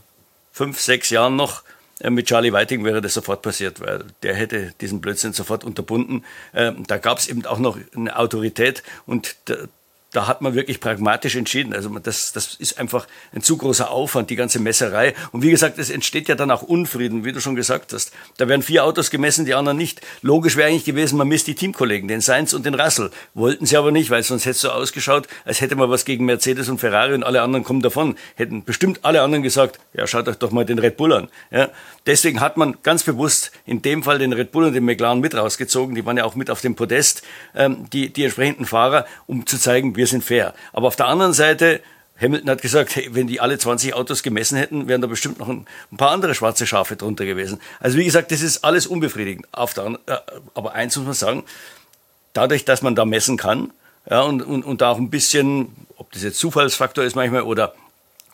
fünf, 0.51 0.81
sechs 0.81 1.11
Jahren 1.11 1.37
noch 1.37 1.63
mit 2.11 2.27
Charlie 2.27 2.53
Whiting 2.53 2.85
wäre 2.85 3.01
das 3.01 3.15
sofort 3.15 3.43
passiert, 3.43 3.81
weil 3.81 4.05
der 4.23 4.35
hätte 4.35 4.73
diesen 4.81 5.01
Blödsinn 5.01 5.33
sofort 5.33 5.65
unterbunden. 5.65 6.25
Ähm, 6.55 6.85
da 6.87 6.99
gab 6.99 7.19
es 7.19 7.29
eben 7.29 7.45
auch 7.47 7.59
noch 7.59 7.79
eine 7.95 8.17
Autorität 8.17 8.83
und 9.07 9.37
da 10.13 10.27
hat 10.27 10.43
man 10.43 10.55
wirklich 10.55 10.79
pragmatisch 10.79 11.37
entschieden. 11.37 11.75
Also 11.75 11.89
das, 11.99 12.33
das 12.33 12.55
ist 12.55 12.79
einfach 12.79 13.07
ein 13.35 13.43
zu 13.43 13.57
großer 13.57 13.91
Aufwand, 13.91 14.29
die 14.29 14.37
ganze 14.37 14.61
Messerei. 14.61 15.15
Und 15.33 15.43
wie 15.43 15.51
gesagt, 15.51 15.79
es 15.79 15.89
entsteht 15.89 16.29
ja 16.29 16.35
dann 16.35 16.51
auch 16.51 16.63
Unfrieden, 16.63 17.25
wie 17.25 17.33
du 17.33 17.41
schon 17.41 17.55
gesagt 17.55 17.93
hast. 17.95 18.13
Da 18.37 18.47
werden 18.47 18.63
vier 18.63 18.85
Autos 18.85 19.11
gemessen, 19.11 19.47
die 19.47 19.55
anderen 19.55 19.79
nicht. 19.79 20.03
Logisch 20.21 20.57
wäre 20.57 20.69
eigentlich 20.69 20.85
gewesen, 20.85 21.17
man 21.17 21.29
misst 21.29 21.47
die 21.47 21.55
Teamkollegen, 21.55 22.09
den 22.09 22.21
Sainz 22.21 22.53
und 22.53 22.67
den 22.67 22.75
Russell. 22.75 23.11
Wollten 23.33 23.65
sie 23.65 23.77
aber 23.77 23.91
nicht, 23.91 24.11
weil 24.11 24.23
sonst 24.23 24.45
hätte 24.45 24.51
es 24.51 24.61
so 24.61 24.71
ausgeschaut, 24.71 25.29
als 25.47 25.63
hätte 25.63 25.77
man 25.77 25.89
was 25.89 26.05
gegen 26.05 26.27
Mercedes 26.27 26.69
und 26.69 26.79
Ferrari 26.79 27.15
und 27.15 27.23
alle 27.23 27.41
anderen 27.41 27.65
kommen 27.65 27.81
davon. 27.81 28.17
Hätten 28.37 28.65
bestimmt 28.65 29.01
alle 29.05 29.23
anderen 29.23 29.43
gesagt, 29.43 29.81
ja, 29.95 30.07
schaut 30.07 30.29
euch 30.29 30.37
doch 30.37 30.51
mal 30.51 30.67
den 30.67 30.79
Red 30.79 30.99
Bull 30.99 31.15
an. 31.15 31.29
Ja, 31.51 31.71
deswegen 32.05 32.41
hat 32.41 32.59
man 32.59 32.77
ganz 32.83 33.03
bewusst 33.03 33.51
in 33.65 33.81
dem 33.81 34.03
Fall 34.03 34.19
den 34.19 34.35
Red 34.35 34.53
Bull 34.53 34.65
und 34.65 34.75
den 34.75 34.85
McLaren 34.85 35.21
mit 35.21 35.35
rausgezogen. 35.35 35.95
Die 35.95 36.05
waren 36.05 36.19
ja 36.19 36.25
auch 36.25 36.35
mit 36.35 36.51
auf 36.51 36.61
dem 36.61 36.75
Podest, 36.75 37.23
ähm, 37.55 37.87
die, 37.93 38.13
die 38.13 38.25
entsprechenden 38.25 38.67
Fahrer, 38.67 39.07
um 39.27 39.47
zu 39.47 39.59
zeigen, 39.59 39.97
wir 39.97 40.02
sind 40.07 40.25
fair. 40.25 40.55
Aber 40.73 40.89
auf 40.89 40.97
der 40.97 41.07
anderen 41.07 41.33
Seite, 41.33 41.81
Hamilton 42.21 42.51
hat 42.51 42.63
gesagt, 42.63 42.95
hey, 42.97 43.09
wenn 43.13 43.27
die 43.27 43.41
alle 43.41 43.59
20 43.59 43.95
Autos 43.95 44.23
gemessen 44.23 44.57
hätten, 44.57 44.87
wären 44.87 45.01
da 45.01 45.09
bestimmt 45.09 45.39
noch 45.39 45.49
ein, 45.49 45.67
ein, 45.91 45.97
paar 45.97 46.11
andere 46.11 46.35
schwarze 46.35 46.67
Schafe 46.67 46.97
drunter 46.97 47.27
gewesen. 47.27 47.61
Also 47.81 47.99
wie 47.99 48.05
gesagt, 48.05 48.31
das 48.31 48.43
ist 48.43 48.65
alles 48.65 48.87
unbefriedigend. 48.87 49.47
Auf 49.53 49.75
der, 49.75 49.99
äh, 50.07 50.17
aber 50.55 50.75
eins 50.75 50.97
muss 50.97 51.07
man 51.07 51.15
sagen, 51.15 51.45
dadurch, 52.33 52.65
dass 52.65 52.83
man 52.83 52.95
da 52.95 53.05
messen 53.05 53.37
kann, 53.37 53.73
ja, 54.09 54.23
und, 54.23 54.43
und, 54.43 54.65
und 54.65 54.81
da 54.81 54.91
auch 54.91 54.99
ein 54.99 55.11
bisschen, 55.11 55.69
ob 55.97 56.13
das 56.13 56.23
jetzt 56.23 56.39
Zufallsfaktor 56.39 57.05
ist 57.05 57.17
manchmal 57.17 57.43
oder 57.43 57.75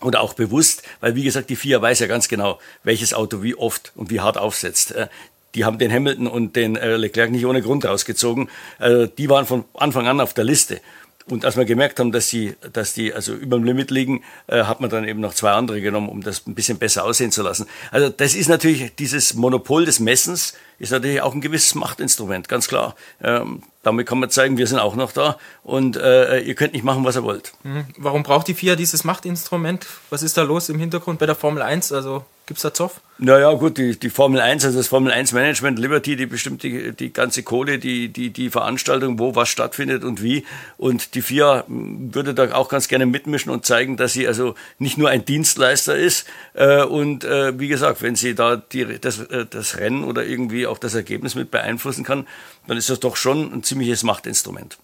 oder 0.00 0.20
auch 0.20 0.34
bewusst, 0.34 0.84
weil 1.00 1.16
wie 1.16 1.24
gesagt, 1.24 1.50
die 1.50 1.56
FIA 1.56 1.82
weiß 1.82 1.98
ja 1.98 2.06
ganz 2.06 2.28
genau, 2.28 2.60
welches 2.84 3.14
Auto 3.14 3.42
wie 3.42 3.56
oft 3.56 3.90
und 3.96 4.10
wie 4.10 4.20
hart 4.20 4.38
aufsetzt. 4.38 4.92
Äh, 4.92 5.08
die 5.56 5.64
haben 5.64 5.78
den 5.78 5.92
Hamilton 5.92 6.28
und 6.28 6.54
den 6.54 6.76
äh, 6.76 6.96
Leclerc 6.96 7.32
nicht 7.32 7.46
ohne 7.46 7.62
Grund 7.62 7.84
rausgezogen. 7.84 8.48
Die 8.80 9.30
waren 9.30 9.46
von 9.46 9.64
Anfang 9.74 10.06
an 10.06 10.20
auf 10.20 10.34
der 10.34 10.44
Liste. 10.44 10.80
Und 11.30 11.44
als 11.44 11.56
wir 11.56 11.64
gemerkt 11.64 12.00
haben, 12.00 12.12
dass 12.12 12.28
die, 12.28 12.54
dass 12.72 12.94
die 12.94 13.12
also 13.12 13.34
über 13.34 13.56
dem 13.56 13.64
Limit 13.64 13.90
liegen, 13.90 14.22
äh, 14.46 14.64
hat 14.64 14.80
man 14.80 14.90
dann 14.90 15.06
eben 15.06 15.20
noch 15.20 15.34
zwei 15.34 15.52
andere 15.52 15.80
genommen, 15.80 16.08
um 16.08 16.22
das 16.22 16.46
ein 16.46 16.54
bisschen 16.54 16.78
besser 16.78 17.04
aussehen 17.04 17.32
zu 17.32 17.42
lassen. 17.42 17.66
Also 17.90 18.08
das 18.08 18.34
ist 18.34 18.48
natürlich 18.48 18.94
dieses 18.96 19.34
Monopol 19.34 19.84
des 19.84 20.00
Messens 20.00 20.54
ist 20.78 20.92
natürlich 20.92 21.20
auch 21.22 21.34
ein 21.34 21.40
gewisses 21.40 21.74
Machtinstrument, 21.74 22.48
ganz 22.48 22.68
klar. 22.68 22.94
Ähm, 23.22 23.62
damit 23.88 24.06
kann 24.06 24.18
man 24.18 24.30
zeigen, 24.30 24.58
wir 24.58 24.66
sind 24.66 24.78
auch 24.78 24.94
noch 24.94 25.12
da 25.12 25.38
und 25.64 25.96
äh, 25.96 26.40
ihr 26.40 26.54
könnt 26.54 26.74
nicht 26.74 26.84
machen, 26.84 27.04
was 27.04 27.16
ihr 27.16 27.24
wollt. 27.24 27.52
Mhm. 27.62 27.86
Warum 27.96 28.22
braucht 28.22 28.46
die 28.48 28.54
FIA 28.54 28.76
dieses 28.76 29.02
Machtinstrument? 29.02 29.86
Was 30.10 30.22
ist 30.22 30.36
da 30.36 30.42
los 30.42 30.68
im 30.68 30.78
Hintergrund 30.78 31.18
bei 31.18 31.26
der 31.26 31.34
Formel 31.34 31.62
1? 31.62 31.92
Also 31.92 32.24
gibt 32.46 32.58
es 32.58 32.62
da 32.62 32.72
Zoff? 32.72 33.00
Naja, 33.18 33.52
gut, 33.52 33.78
die, 33.78 33.98
die 33.98 34.10
Formel 34.10 34.40
1, 34.40 34.64
also 34.64 34.78
das 34.78 34.88
Formel 34.88 35.12
1 35.12 35.32
Management, 35.32 35.78
Liberty, 35.78 36.16
die 36.16 36.26
bestimmt 36.26 36.62
die, 36.62 36.92
die 36.92 37.12
ganze 37.12 37.42
Kohle, 37.42 37.78
die, 37.78 38.08
die, 38.08 38.30
die 38.30 38.48
Veranstaltung, 38.48 39.18
wo 39.18 39.34
was 39.34 39.48
stattfindet 39.48 40.04
und 40.04 40.22
wie. 40.22 40.44
Und 40.76 41.14
die 41.14 41.22
FIA 41.22 41.64
würde 41.68 42.32
da 42.32 42.54
auch 42.54 42.68
ganz 42.68 42.88
gerne 42.88 43.06
mitmischen 43.06 43.50
und 43.50 43.66
zeigen, 43.66 43.96
dass 43.96 44.12
sie 44.12 44.26
also 44.26 44.54
nicht 44.78 44.98
nur 44.98 45.10
ein 45.10 45.24
Dienstleister 45.24 45.96
ist. 45.96 46.26
Äh, 46.54 46.84
und 46.84 47.24
äh, 47.24 47.58
wie 47.58 47.68
gesagt, 47.68 48.02
wenn 48.02 48.16
sie 48.16 48.34
da 48.34 48.56
die, 48.56 48.98
das, 49.00 49.18
äh, 49.18 49.46
das 49.46 49.78
Rennen 49.78 50.04
oder 50.04 50.24
irgendwie 50.24 50.66
auch 50.66 50.78
das 50.78 50.94
Ergebnis 50.94 51.34
mit 51.34 51.50
beeinflussen 51.50 52.04
kann, 52.04 52.26
dann 52.68 52.76
ist 52.76 52.90
das 52.90 53.00
doch 53.00 53.16
schon 53.16 53.52
ein 53.52 53.64
ziemliches 53.64 54.04
Machtinstrument. 54.04 54.78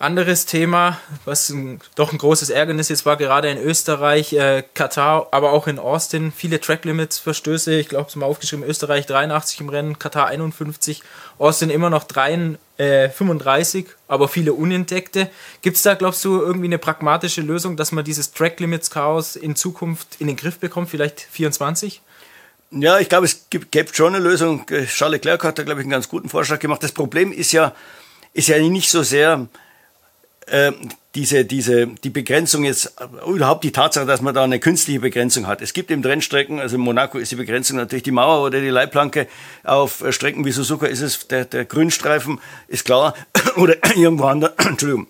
Anderes 0.00 0.46
Thema, 0.46 1.00
was 1.24 1.48
ein, 1.48 1.80
doch 1.96 2.12
ein 2.12 2.18
großes 2.18 2.50
Ärgernis 2.50 2.88
jetzt 2.88 3.04
war, 3.04 3.16
gerade 3.16 3.50
in 3.50 3.58
Österreich, 3.58 4.32
äh, 4.32 4.62
Katar, 4.72 5.26
aber 5.32 5.50
auch 5.50 5.66
in 5.66 5.80
Austin, 5.80 6.30
viele 6.30 6.60
Tracklimits-Verstöße. 6.60 7.80
Ich 7.80 7.88
glaube, 7.88 8.08
es 8.08 8.14
mal 8.14 8.26
aufgeschrieben, 8.26 8.64
Österreich 8.64 9.06
83 9.06 9.60
im 9.60 9.70
Rennen, 9.70 9.98
Katar 9.98 10.28
51, 10.28 11.02
Austin 11.38 11.70
immer 11.70 11.90
noch 11.90 12.04
3, 12.04 12.58
äh, 12.76 13.08
35, 13.08 13.86
aber 14.06 14.28
viele 14.28 14.52
unentdeckte. 14.52 15.30
Gibt 15.62 15.78
es 15.78 15.82
da, 15.82 15.94
glaubst 15.94 16.24
du, 16.24 16.42
irgendwie 16.42 16.66
eine 16.66 16.78
pragmatische 16.78 17.40
Lösung, 17.40 17.76
dass 17.76 17.90
man 17.90 18.04
dieses 18.04 18.30
Tracklimits-Chaos 18.30 19.34
in 19.34 19.56
Zukunft 19.56 20.20
in 20.20 20.28
den 20.28 20.36
Griff 20.36 20.60
bekommt, 20.60 20.90
vielleicht 20.90 21.22
24? 21.22 22.02
Ja, 22.70 22.98
ich 22.98 23.08
glaube, 23.08 23.24
es 23.24 23.48
gibt, 23.48 23.72
gibt 23.72 23.96
schon 23.96 24.14
eine 24.14 24.22
Lösung. 24.22 24.66
Charles 24.66 25.16
Leclerc 25.16 25.42
hat 25.44 25.58
da, 25.58 25.62
glaube 25.62 25.80
ich, 25.80 25.84
einen 25.84 25.90
ganz 25.90 26.08
guten 26.08 26.28
Vorschlag 26.28 26.58
gemacht. 26.58 26.82
Das 26.82 26.92
Problem 26.92 27.32
ist 27.32 27.52
ja, 27.52 27.74
ist 28.34 28.48
ja 28.48 28.58
nicht 28.58 28.90
so 28.90 29.02
sehr 29.02 29.48
äh, 30.46 30.72
diese, 31.14 31.44
diese, 31.44 31.86
die 31.86 32.10
Begrenzung 32.10 32.64
jetzt, 32.64 32.94
überhaupt 33.26 33.64
die 33.64 33.72
Tatsache, 33.72 34.06
dass 34.06 34.20
man 34.20 34.34
da 34.34 34.44
eine 34.44 34.60
künstliche 34.60 35.00
Begrenzung 35.00 35.46
hat. 35.46 35.62
Es 35.62 35.72
gibt 35.72 35.90
im 35.90 36.02
Rennstrecken, 36.02 36.60
also 36.60 36.76
in 36.76 36.82
Monaco 36.82 37.18
ist 37.18 37.32
die 37.32 37.36
Begrenzung 37.36 37.76
natürlich 37.76 38.04
die 38.04 38.12
Mauer 38.12 38.44
oder 38.46 38.60
die 38.60 38.68
Leitplanke. 38.68 39.26
Auf 39.64 40.04
Strecken 40.10 40.44
wie 40.44 40.52
Suzuka 40.52 40.86
ist 40.86 41.00
es 41.00 41.26
der, 41.26 41.44
der 41.46 41.64
Grünstreifen, 41.64 42.40
ist 42.68 42.84
klar. 42.84 43.14
oder 43.56 43.74
irgendwo 43.96 44.24
anders, 44.24 44.52
Entschuldigung, 44.58 45.08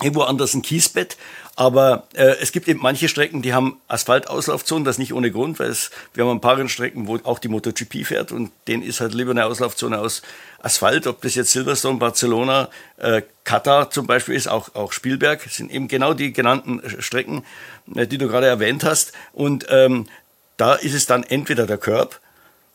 irgendwo 0.00 0.22
anders 0.22 0.54
ein 0.54 0.62
Kiesbett. 0.62 1.16
Aber 1.54 2.04
äh, 2.14 2.36
es 2.40 2.52
gibt 2.52 2.66
eben 2.66 2.80
manche 2.80 3.08
Strecken, 3.08 3.42
die 3.42 3.52
haben 3.52 3.78
Asphaltauslaufzonen, 3.86 4.84
das 4.84 4.96
nicht 4.96 5.12
ohne 5.12 5.30
Grund, 5.30 5.58
weil 5.58 5.68
es, 5.68 5.90
wir 6.14 6.24
haben 6.24 6.30
ein 6.30 6.40
paar 6.40 6.56
Rennstrecken, 6.56 7.06
wo 7.06 7.18
auch 7.24 7.38
die 7.38 7.48
MotoGP 7.48 8.06
fährt 8.06 8.32
und 8.32 8.50
denen 8.68 8.82
ist 8.82 9.00
halt 9.00 9.12
lieber 9.12 9.32
eine 9.32 9.44
Auslaufzone 9.44 9.98
aus 9.98 10.22
Asphalt, 10.62 11.06
ob 11.06 11.20
das 11.20 11.34
jetzt 11.34 11.52
Silverstone, 11.52 11.98
Barcelona, 11.98 12.70
äh, 12.96 13.22
Katar 13.44 13.90
zum 13.90 14.06
Beispiel 14.06 14.34
ist, 14.34 14.48
auch, 14.48 14.74
auch 14.74 14.92
Spielberg, 14.92 15.42
sind 15.50 15.70
eben 15.70 15.88
genau 15.88 16.14
die 16.14 16.32
genannten 16.32 16.80
Strecken, 17.00 17.44
äh, 17.94 18.06
die 18.06 18.16
du 18.16 18.28
gerade 18.28 18.46
erwähnt 18.46 18.84
hast. 18.84 19.12
Und 19.34 19.66
ähm, 19.68 20.06
da 20.56 20.74
ist 20.74 20.94
es 20.94 21.06
dann 21.06 21.22
entweder 21.22 21.66
der 21.66 21.78
Curb, 21.78 22.20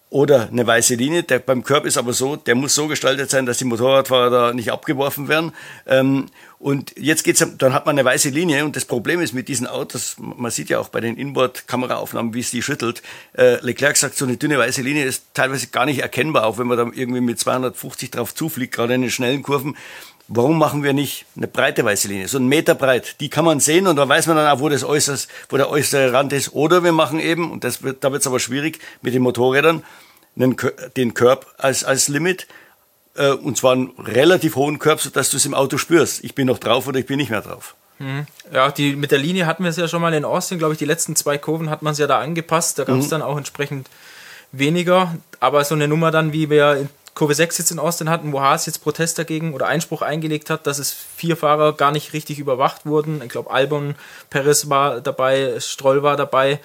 oder 0.10 0.48
eine 0.50 0.66
weiße 0.66 0.96
Linie. 0.96 1.24
Der, 1.24 1.40
beim 1.40 1.64
Curb 1.64 1.86
ist 1.86 1.98
aber 1.98 2.14
so, 2.14 2.36
der 2.36 2.56
muss 2.56 2.76
so 2.76 2.88
gestaltet 2.88 3.30
sein, 3.30 3.46
dass 3.46 3.58
die 3.58 3.66
Motorradfahrer 3.66 4.30
da 4.30 4.54
nicht 4.54 4.72
abgeworfen 4.72 5.28
werden. 5.28 5.52
Ähm, 5.86 6.28
und 6.60 6.94
jetzt 6.98 7.24
geht's, 7.24 7.46
dann 7.58 7.74
hat 7.74 7.86
man 7.86 7.98
eine 7.98 8.06
weiße 8.06 8.30
Linie 8.30 8.66
und 8.66 8.76
das 8.76 8.86
Problem 8.86 9.20
ist 9.20 9.34
mit 9.34 9.48
diesen 9.48 9.68
Autos, 9.68 10.16
man 10.18 10.50
sieht 10.50 10.70
ja 10.70 10.80
auch 10.80 10.90
bei 10.90 11.02
den 11.02 11.18
Inboard-Kameraaufnahmen, 11.18 12.34
wie 12.34 12.40
es 12.40 12.52
die 12.52 12.62
schüttelt. 12.62 13.04
Äh, 13.34 13.64
Leclerc 13.64 13.98
sagt, 13.98 14.16
so 14.16 14.26
eine 14.26 14.38
dünne 14.38 14.58
weiße 14.58 14.82
Linie 14.82 15.06
ist 15.06 15.26
teilweise 15.34 15.68
gar 15.68 15.86
nicht 15.86 16.00
erkennbar, 16.00 16.46
auch 16.46 16.58
wenn 16.58 16.68
man 16.68 16.78
da 16.78 16.84
irgendwie 16.94 17.22
mit 17.22 17.40
250 17.40 18.12
drauf 18.12 18.34
zufliegt, 18.34 18.74
gerade 18.74 18.96
in 18.96 19.02
den 19.02 19.12
schnellen 19.12 19.44
Kurven. 19.44 19.76
Warum 20.30 20.58
machen 20.58 20.84
wir 20.84 20.92
nicht 20.92 21.26
eine 21.38 21.48
breite 21.48 21.86
weiße 21.86 22.10
Linie, 22.10 22.28
so 22.28 22.38
einen 22.38 22.48
Meter 22.48 22.76
breit? 22.76 23.16
Die 23.22 23.30
kann 23.30 23.46
man 23.46 23.62
sehen 23.62 23.88
und 23.88 23.96
da 23.96 24.08
weiß 24.08 24.28
man 24.28 24.36
dann 24.36 24.48
auch, 24.48 24.60
wo 24.60 24.68
das 24.68 24.84
äußerst, 24.84 25.30
wo 25.50 25.58
der 25.58 25.70
äußere 25.70 26.12
Rand 26.12 26.34
ist. 26.34 26.54
Oder 26.54 26.84
wir 26.84 26.92
machen 26.92 27.20
eben, 27.20 27.50
und 27.52 27.64
das 27.64 27.82
wird, 27.82 28.04
da 28.04 28.12
wird 28.12 28.22
es 28.22 28.28
aber 28.28 28.40
schwierig 28.40 28.80
mit 29.02 29.14
den 29.14 29.22
Motorrädern, 29.22 29.84
den 30.36 31.14
Curb 31.14 31.48
als, 31.58 31.84
als 31.84 32.10
Limit 32.10 32.48
äh, 33.18 33.32
und 33.32 33.58
zwar 33.58 33.74
einen 33.74 33.92
relativ 33.98 34.56
hohen 34.56 34.80
Körper, 34.80 35.02
sodass 35.04 35.30
du 35.30 35.38
es 35.38 35.46
im 35.46 35.54
Auto 35.54 35.78
spürst. 35.78 36.24
Ich 36.24 36.36
bin 36.36 36.48
noch 36.48 36.60
drauf 36.60 36.88
oder 36.88 37.00
ich 37.00 37.06
bin 37.06 37.18
nicht 37.18 37.32
mehr 37.32 37.42
drauf. 37.42 37.76
Mhm. 38.00 38.28
Ja, 38.54 38.72
die, 38.72 38.96
mit 38.96 39.12
der 39.12 39.18
Linie 39.18 39.46
hatten 39.46 39.64
wir 39.64 39.70
es 39.70 39.78
ja 39.78 39.88
schon 39.88 40.02
mal 40.02 40.14
in 40.14 40.26
Austin, 40.26 40.60
glaube 40.60 40.74
ich, 40.74 40.80
die 40.80 40.86
letzten 40.86 41.16
zwei 41.16 41.38
Kurven 41.38 41.70
hat 41.70 41.82
man 41.82 41.94
es 41.94 42.00
ja 42.00 42.08
da 42.08 42.20
angepasst. 42.20 42.78
Da 42.80 42.84
gab 42.84 42.98
es 42.98 43.06
mhm. 43.06 43.10
dann 43.10 43.22
auch 43.24 43.38
entsprechend 43.38 43.90
weniger. 44.52 45.16
Aber 45.40 45.64
so 45.64 45.76
eine 45.76 45.88
Nummer 45.88 46.12
dann, 46.12 46.34
wie 46.34 46.50
wir 46.50 46.88
Kurve 47.18 47.34
6 47.34 47.58
jetzt 47.58 47.72
in 47.72 47.80
Austin 47.80 48.12
hatten, 48.12 48.32
wo 48.32 48.42
Haas 48.42 48.68
jetzt 48.68 48.84
Protest 48.84 49.18
dagegen 49.18 49.56
oder 49.56 49.66
Einspruch 49.66 50.04
eingelegt 50.04 50.52
hat, 50.52 50.68
dass 50.68 50.78
es 50.78 50.92
vier 50.94 51.36
Fahrer 51.36 51.74
gar 51.74 51.92
nicht 51.92 52.14
richtig 52.14 52.38
überwacht 52.38 52.86
wurden. 52.86 53.24
Ich 53.24 53.30
glaube, 53.30 53.50
Albon, 53.50 53.96
Perez 54.30 54.70
war 54.70 55.02
dabei, 55.02 55.60
Stroll 55.60 56.04
war 56.04 56.16
dabei, 56.16 56.60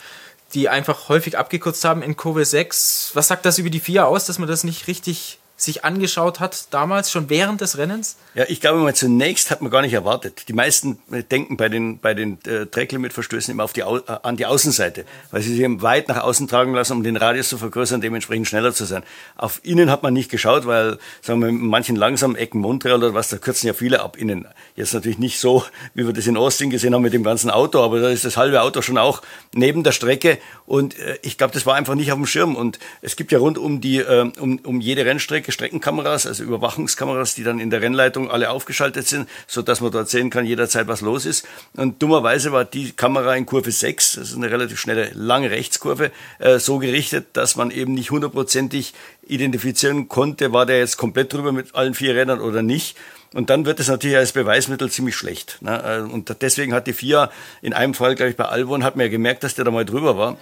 die 0.53 0.69
einfach 0.69 1.09
häufig 1.09 1.39
abgekürzt 1.39 1.83
haben 1.87 2.03
in 2.03 2.19
Kurve 2.19 2.45
6. 2.45 3.13
Was 3.15 3.29
sagt 3.29 3.47
das 3.47 3.57
über 3.57 3.71
die 3.71 3.81
vier 3.81 4.07
aus, 4.07 4.27
dass 4.27 4.39
man 4.39 4.47
das 4.47 4.63
nicht 4.63 4.89
richtig 4.89 5.39
sich 5.63 5.85
angeschaut 5.85 6.41
hat, 6.41 6.67
damals 6.73 7.11
schon 7.11 7.31
während 7.31 7.61
des 7.61 7.79
Rennens? 7.79 8.17
Ja, 8.35 8.45
ich 8.49 8.61
glaube 8.61 8.81
mal, 8.81 8.95
zunächst 8.95 9.51
hat 9.51 9.63
man 9.63 9.71
gar 9.71 9.83
nicht 9.83 9.93
erwartet. 9.93 10.49
Die 10.49 10.53
meisten 10.53 10.99
äh, 11.11 11.23
denken 11.23 11.57
bei 11.57 11.69
den, 11.69 11.99
bei 11.99 12.15
den 12.15 12.39
äh, 12.45 12.67
Tracklimit-Verstößen 12.67 13.53
immer 13.53 13.65
auf 13.65 13.73
die, 13.73 13.81
äh, 13.81 14.01
an 14.23 14.37
die 14.37 14.47
Außenseite, 14.47 15.05
weil 15.31 15.43
sie 15.43 15.55
sich 15.55 15.63
weit 15.83 16.09
nach 16.09 16.23
außen 16.23 16.49
tragen 16.49 16.75
lassen, 16.75 16.95
um 16.95 17.03
den 17.03 17.17
Radius 17.17 17.49
zu 17.49 17.59
vergrößern, 17.59 18.01
dementsprechend 18.01 18.49
schneller 18.49 18.75
zu 18.75 18.85
sein. 18.85 19.03
Auf 19.37 19.61
innen 19.63 19.91
hat 19.91 20.03
man 20.03 20.13
nicht 20.13 20.31
geschaut, 20.31 20.67
weil, 20.67 20.99
sagen 21.21 21.41
wir, 21.41 21.49
in 21.49 21.67
manchen 21.67 21.97
langsamen 21.97 22.37
Ecken 22.37 22.61
Montreal 22.61 22.99
oder 22.99 23.15
was, 23.15 23.29
da 23.29 23.37
kürzen 23.37 23.67
ja 23.67 23.75
viele 23.75 24.01
ab 24.01 24.17
innen. 24.17 24.49
Jetzt 24.75 24.95
natürlich 24.95 25.19
nicht 25.19 25.39
so, 25.39 25.65
wie 25.95 26.07
wir 26.07 26.13
das 26.13 26.27
in 26.27 26.37
Austin 26.37 26.71
gesehen 26.71 26.95
haben 26.95 27.03
mit 27.03 27.13
dem 27.13 27.23
ganzen 27.23 27.51
Auto, 27.51 27.81
aber 27.81 28.01
da 28.01 28.09
ist 28.09 28.25
das 28.25 28.37
halbe 28.37 28.63
Auto 28.63 28.83
schon 28.83 28.99
auch 28.99 29.23
neben 29.55 29.85
der 29.85 29.93
Strecke 29.93 30.39
und 30.67 30.99
äh, 30.99 31.19
ich 31.23 31.39
glaube, 31.39 31.53
das 31.55 31.67
war 31.67 31.75
einfach 31.75 31.95
nicht 31.95 32.11
auf 32.11 32.19
dem 32.19 32.27
Schirm 32.27 32.57
und 32.57 32.79
es 33.03 33.17
gibt 33.17 33.31
ja 33.31 33.39
rund 33.39 33.59
um 33.59 33.81
die, 33.81 33.99
äh, 33.99 34.31
um, 34.41 34.59
um 34.65 34.81
jede 34.81 35.05
Rennstrecke 35.05 35.52
Streckenkameras, 35.53 36.27
also 36.27 36.43
Überwachungskameras, 36.43 37.35
die 37.35 37.45
dann 37.45 37.61
in 37.61 37.71
der 37.71 37.83
Rennleitung 37.83 38.31
alle 38.31 38.51
aufgeschaltet 38.51 39.07
sind, 39.07 39.29
so 39.47 39.63
dass 39.63 39.81
man 39.81 39.93
dort 39.93 40.09
sehen 40.09 40.31
kann, 40.31 40.45
jederzeit 40.45 40.89
was 40.89 41.01
los 41.01 41.27
ist. 41.27 41.47
Und 41.77 42.03
dummerweise 42.03 42.53
war 42.53 42.65
die 42.65 42.93
Kamera 42.93 43.37
in 43.37 43.47
Kurve 43.47 43.71
6, 43.71 44.15
das 44.15 44.31
ist 44.31 44.37
eine 44.37 44.51
relativ 44.51 44.81
schnelle, 44.81 45.11
lange 45.15 45.51
Rechtskurve, 45.51 46.11
äh, 46.39 46.59
so 46.59 46.79
gerichtet, 46.79 47.29
dass 47.35 47.57
man 47.57 47.71
eben 47.71 47.95
nicht 47.95 48.11
hundertprozentig 48.11 48.95
identifizieren 49.27 50.09
konnte, 50.09 50.53
war 50.53 50.67
der 50.67 50.79
jetzt 50.79 50.97
komplett 50.97 51.33
drüber 51.33 51.53
mit 51.53 51.75
allen 51.75 51.95
vier 51.95 52.15
Rädern 52.15 52.41
oder 52.41 52.63
nicht. 52.63 52.97
Und 53.35 53.49
dann 53.49 53.65
wird 53.65 53.81
es 53.81 53.89
natürlich 53.89 54.17
als 54.17 54.33
Beweismittel 54.33 54.91
ziemlich 54.91 55.17
schlecht. 55.17 55.59
Ne? 55.61 56.09
Und 56.13 56.35
deswegen 56.43 56.75
hat 56.75 56.87
die 56.87 56.93
FIA 56.93 57.31
in 57.63 57.73
einem 57.73 57.95
Fall, 57.95 58.15
glaube 58.15 58.31
ich, 58.31 58.37
bei 58.37 58.45
Albon, 58.45 58.85
hat 58.85 58.97
man 58.97 59.07
ja 59.07 59.11
gemerkt, 59.11 59.43
dass 59.43 59.55
der 59.55 59.65
da 59.65 59.71
mal 59.71 59.87
drüber 59.87 60.19
war, 60.19 60.37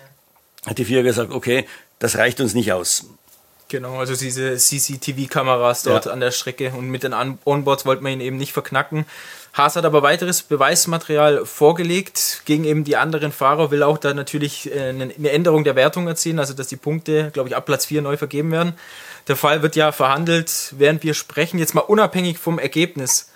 hat 0.67 0.79
die 0.79 0.85
FIA 0.85 1.03
gesagt, 1.03 1.31
okay, 1.31 1.67
das 1.99 2.17
reicht 2.17 2.41
uns 2.41 2.55
nicht 2.55 2.73
aus. 2.73 3.07
Genau, 3.71 4.01
also 4.01 4.17
diese 4.17 4.57
CCTV-Kameras 4.57 5.85
dort 5.85 6.07
ja. 6.07 6.13
an 6.13 6.19
der 6.19 6.33
Strecke 6.33 6.73
und 6.77 6.89
mit 6.89 7.05
den 7.05 7.15
Onboards 7.45 7.87
wollte 7.87 8.03
man 8.03 8.13
ihn 8.15 8.21
eben 8.21 8.37
nicht 8.37 8.53
verknacken. 8.53 9.07
Haas 9.53 9.77
hat 9.77 9.85
aber 9.85 10.03
weiteres 10.03 10.43
Beweismaterial 10.43 11.47
vorgelegt 11.47 12.43
gegen 12.47 12.65
eben 12.65 12.83
die 12.83 12.97
anderen 12.97 13.31
Fahrer, 13.31 13.71
will 13.71 13.85
auch 13.85 13.99
da 13.99 14.13
natürlich 14.13 14.75
äh, 14.75 14.89
eine 14.89 15.31
Änderung 15.31 15.63
der 15.63 15.77
Wertung 15.77 16.09
erzielen, 16.09 16.41
also 16.41 16.53
dass 16.53 16.67
die 16.67 16.77
Punkte, 16.77 17.31
glaube 17.33 17.49
ich, 17.49 17.55
ab 17.55 17.65
Platz 17.65 17.87
4 17.87 18.03
neu 18.03 18.17
vergeben 18.17 18.51
werden. 18.51 18.75
Der 19.29 19.37
Fall 19.37 19.63
wird 19.63 19.77
ja 19.77 19.93
verhandelt, 19.93 20.75
während 20.77 21.05
wir 21.05 21.15
sprechen, 21.15 21.61
jetzt 21.61 21.75
mal 21.77 21.83
unabhängig 21.83 22.39
vom 22.39 22.59
Ergebnis. 22.59 23.30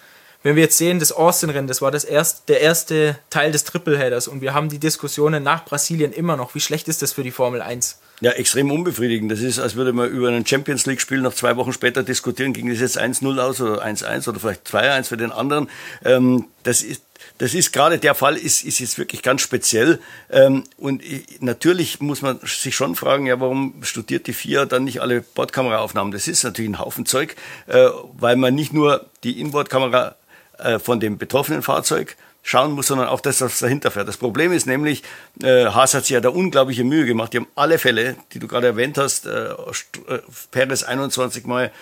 Wenn 0.45 0.57
wir 0.57 0.65
jetzt 0.65 0.77
sehen, 0.77 0.99
das 0.99 1.11
Austin-Rennen, 1.11 1.69
das 1.69 1.81
war 1.81 1.91
das 1.91 2.05
erst, 2.05 2.51
der 2.51 2.61
erste 2.61 3.19
Teil 3.31 3.51
des 3.51 3.65
Tripleheaders 3.65 4.29
und 4.29 4.43
wir 4.43 4.53
haben 4.53 4.69
die 4.69 4.79
Diskussionen 4.79 5.43
nach 5.43 5.65
Brasilien 5.65 6.13
immer 6.13 6.37
noch. 6.37 6.55
Wie 6.55 6.61
schlecht 6.61 6.87
ist 6.87 7.01
das 7.01 7.15
für 7.15 7.23
die 7.23 7.31
Formel 7.31 7.63
1? 7.63 7.99
Ja, 8.21 8.31
extrem 8.33 8.71
unbefriedigend. 8.71 9.33
Das 9.33 9.41
ist, 9.41 9.59
als 9.59 9.75
würde 9.75 9.95
man 9.95 10.11
über 10.11 10.29
ein 10.29 10.45
Champions 10.45 10.85
League-Spiel 10.85 11.23
noch 11.23 11.33
zwei 11.33 11.57
Wochen 11.57 11.73
später 11.73 12.03
diskutieren, 12.03 12.53
ging 12.53 12.69
es 12.69 12.79
jetzt 12.79 13.01
1-0 13.01 13.41
aus 13.41 13.59
oder 13.63 13.83
1-1 13.83 14.29
oder 14.29 14.39
vielleicht 14.39 14.69
2-1 14.69 15.05
für 15.05 15.17
den 15.17 15.33
anderen. 15.33 15.71
Ähm, 16.05 16.45
das 16.63 16.83
ist, 16.83 17.01
das 17.39 17.55
ist 17.55 17.73
gerade 17.73 17.97
der 17.97 18.15
Fall, 18.15 18.37
ist, 18.37 18.65
ist 18.65 18.81
jetzt 18.81 18.99
wirklich 18.99 19.23
ganz 19.23 19.41
speziell. 19.41 19.99
Ähm, 20.31 20.65
und 20.77 21.03
natürlich 21.41 22.01
muss 22.01 22.21
man 22.21 22.39
sich 22.45 22.77
schon 22.77 22.97
fragen, 22.97 23.25
ja, 23.25 23.41
warum 23.41 23.77
studiert 23.81 24.27
die 24.27 24.35
FIA 24.35 24.67
dann 24.67 24.85
nicht 24.85 25.01
alle 25.01 25.23
Bordkameraaufnahmen? 25.23 26.13
Das 26.13 26.29
ist 26.29 26.45
natürlich 26.45 26.71
ein 26.71 26.79
Haufen 26.79 27.07
Zeug, 27.07 27.35
äh, 27.67 27.89
weil 28.19 28.37
man 28.37 28.55
nicht 28.55 28.75
nur 28.75 29.07
die 29.23 29.41
Inbordkamera 29.41 30.17
äh, 30.59 30.79
von 30.79 31.01
dem 31.01 31.19
betroffenen 31.19 31.63
Fahrzeug 31.63 32.17
schauen 32.45 32.73
muss, 32.73 32.89
sondern 32.89 33.09
auch 33.09 33.21
das, 33.21 33.41
was 33.41 33.59
dahinter 33.59 33.91
fährt. 33.91 34.07
Das 34.07 34.19
Problem 34.19 34.53
ist 34.53 34.67
nämlich, 34.67 35.03
äh, 35.43 35.67
Haas 35.67 35.95
hat 35.95 36.05
sich 36.05 36.11
ja 36.11 36.21
da 36.21 36.29
unglaubliche 36.29 36.85
Mühe 36.85 37.07
gemacht. 37.07 37.33
Die 37.33 37.39
haben 37.39 37.49
alle 37.55 37.79
Fälle, 37.79 38.17
die 38.33 38.39
du 38.39 38.47
gerade 38.47 38.69
erwähnt 38.69 38.99
hast, 38.99 39.27
äh, 39.27 39.49
äh 39.49 40.21
Perez 40.51 40.83
21 40.83 41.47
Mal, 41.47 41.73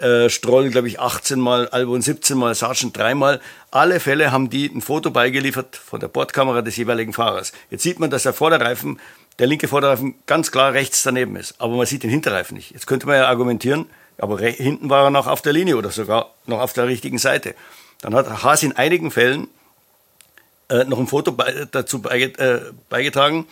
äh, 0.00 0.28
Stroll, 0.28 0.70
glaube 0.70 0.88
ich, 0.88 1.00
18 1.00 1.40
Mal, 1.40 1.68
Albon 1.68 2.02
17 2.02 2.36
Mal, 2.36 2.54
Sargent 2.54 2.96
dreimal. 2.96 3.40
Alle 3.70 3.98
Fälle 3.98 4.30
haben 4.30 4.50
die 4.50 4.66
ein 4.66 4.82
Foto 4.82 5.10
beigeliefert 5.10 5.76
von 5.76 6.00
der 6.00 6.08
Bordkamera 6.08 6.62
des 6.62 6.76
jeweiligen 6.76 7.12
Fahrers. 7.12 7.52
Jetzt 7.70 7.82
sieht 7.82 7.98
man, 7.98 8.10
dass 8.10 8.22
der 8.22 8.34
Vorderreifen, 8.34 9.00
der 9.38 9.46
linke 9.46 9.68
Vorderreifen 9.68 10.14
ganz 10.26 10.52
klar 10.52 10.74
rechts 10.74 11.02
daneben 11.02 11.36
ist. 11.36 11.54
Aber 11.58 11.76
man 11.76 11.86
sieht 11.86 12.02
den 12.02 12.10
Hinterreifen 12.10 12.56
nicht. 12.56 12.72
Jetzt 12.72 12.86
könnte 12.86 13.06
man 13.06 13.16
ja 13.16 13.26
argumentieren, 13.26 13.86
aber 14.18 14.38
hinten 14.38 14.90
war 14.90 15.04
er 15.04 15.10
noch 15.10 15.26
auf 15.26 15.40
der 15.40 15.54
Linie 15.54 15.76
oder 15.76 15.90
sogar 15.90 16.34
noch 16.46 16.60
auf 16.60 16.74
der 16.74 16.86
richtigen 16.86 17.18
Seite. 17.18 17.54
Dann 18.02 18.14
hat 18.14 18.42
Haas 18.42 18.62
in 18.62 18.72
einigen 18.72 19.10
Fällen 19.10 19.48
äh, 20.68 20.84
noch 20.84 20.98
ein 20.98 21.06
Foto 21.06 21.32
bei, 21.32 21.66
dazu 21.70 22.00
beige, 22.00 22.38
äh, 22.38 22.72
beigetragen, 22.88 23.46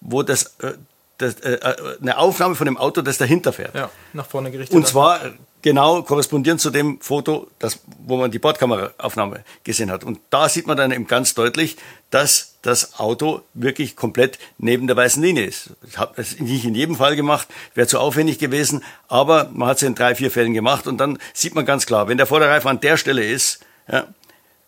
wo 0.00 0.22
das, 0.22 0.54
äh, 0.60 0.74
das 1.18 1.34
äh, 1.40 1.54
äh, 1.54 1.98
eine 2.00 2.18
Aufnahme 2.18 2.54
von 2.54 2.66
dem 2.66 2.76
Auto, 2.76 3.02
das 3.02 3.18
dahinter 3.18 3.52
fährt. 3.52 3.74
Ja, 3.74 3.90
nach 4.12 4.26
vorne 4.26 4.50
gerichtet. 4.50 4.74
Und 4.74 4.86
zwar 4.86 5.20
genau 5.62 6.02
korrespondierend 6.02 6.60
zu 6.60 6.70
dem 6.70 7.00
Foto, 7.00 7.48
das, 7.58 7.80
wo 8.04 8.16
man 8.16 8.30
die 8.30 8.38
Bordkameraaufnahme 8.38 9.44
gesehen 9.64 9.90
hat. 9.90 10.04
Und 10.04 10.18
da 10.30 10.48
sieht 10.48 10.66
man 10.66 10.76
dann 10.76 10.90
eben 10.90 11.06
ganz 11.06 11.34
deutlich, 11.34 11.76
dass 12.10 12.54
das 12.62 12.98
Auto 12.98 13.42
wirklich 13.54 13.96
komplett 13.96 14.38
neben 14.58 14.86
der 14.86 14.96
weißen 14.96 15.22
Linie 15.22 15.46
ist. 15.46 15.70
Ich 15.88 15.98
habe 15.98 16.20
es 16.20 16.38
nicht 16.38 16.64
in 16.64 16.74
jedem 16.74 16.96
Fall 16.96 17.16
gemacht, 17.16 17.48
wäre 17.74 17.86
zu 17.86 17.98
aufwendig 17.98 18.38
gewesen, 18.38 18.84
aber 19.08 19.50
man 19.52 19.68
hat 19.68 19.78
es 19.78 19.82
in 19.82 19.94
drei, 19.94 20.14
vier 20.14 20.30
Fällen 20.30 20.52
gemacht 20.52 20.86
und 20.86 20.98
dann 20.98 21.18
sieht 21.32 21.54
man 21.54 21.64
ganz 21.64 21.86
klar, 21.86 22.08
wenn 22.08 22.18
der 22.18 22.26
Vorderreifen 22.26 22.68
an 22.68 22.80
der 22.80 22.96
Stelle 22.96 23.24
ist, 23.24 23.60
ja, 23.90 24.06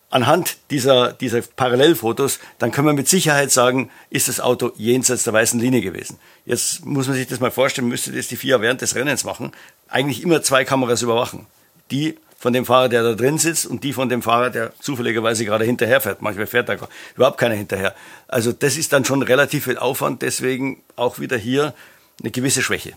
anhand 0.09 0.57
dieser, 0.69 1.13
dieser 1.13 1.41
Parallelfotos, 1.41 2.39
dann 2.57 2.71
können 2.71 2.87
wir 2.87 2.93
mit 2.93 3.09
Sicherheit 3.09 3.51
sagen, 3.51 3.89
ist 4.09 4.27
das 4.27 4.39
Auto 4.39 4.71
jenseits 4.77 5.23
der 5.25 5.33
weißen 5.33 5.59
Linie 5.59 5.81
gewesen. 5.81 6.17
Jetzt 6.45 6.85
muss 6.85 7.07
man 7.07 7.17
sich 7.17 7.27
das 7.27 7.39
mal 7.39 7.51
vorstellen, 7.51 7.89
müsste 7.89 8.11
das 8.11 8.27
die 8.27 8.37
FIA 8.37 8.61
während 8.61 8.81
des 8.81 8.95
Rennens 8.95 9.23
machen, 9.23 9.51
eigentlich 9.89 10.23
immer 10.23 10.41
zwei 10.41 10.63
Kameras 10.63 11.01
überwachen. 11.01 11.47
Die 11.91 12.17
von 12.37 12.53
dem 12.53 12.65
Fahrer, 12.65 12.89
der 12.89 13.03
da 13.03 13.13
drin 13.13 13.37
sitzt 13.37 13.65
und 13.65 13.83
die 13.83 13.93
von 13.93 14.07
dem 14.07 14.21
Fahrer, 14.21 14.49
der 14.49 14.71
zufälligerweise 14.79 15.45
gerade 15.45 15.65
hinterher 15.65 15.99
fährt. 15.99 16.21
Manchmal 16.21 16.47
fährt 16.47 16.69
da 16.69 16.77
überhaupt 17.15 17.37
keiner 17.37 17.55
hinterher. 17.55 17.95
Also 18.27 18.51
das 18.51 18.77
ist 18.77 18.93
dann 18.93 19.03
schon 19.03 19.21
relativ 19.21 19.65
viel 19.65 19.77
Aufwand, 19.77 20.21
deswegen 20.21 20.81
auch 20.95 21.19
wieder 21.19 21.37
hier 21.37 21.73
eine 22.21 22.31
gewisse 22.31 22.61
Schwäche 22.61 22.93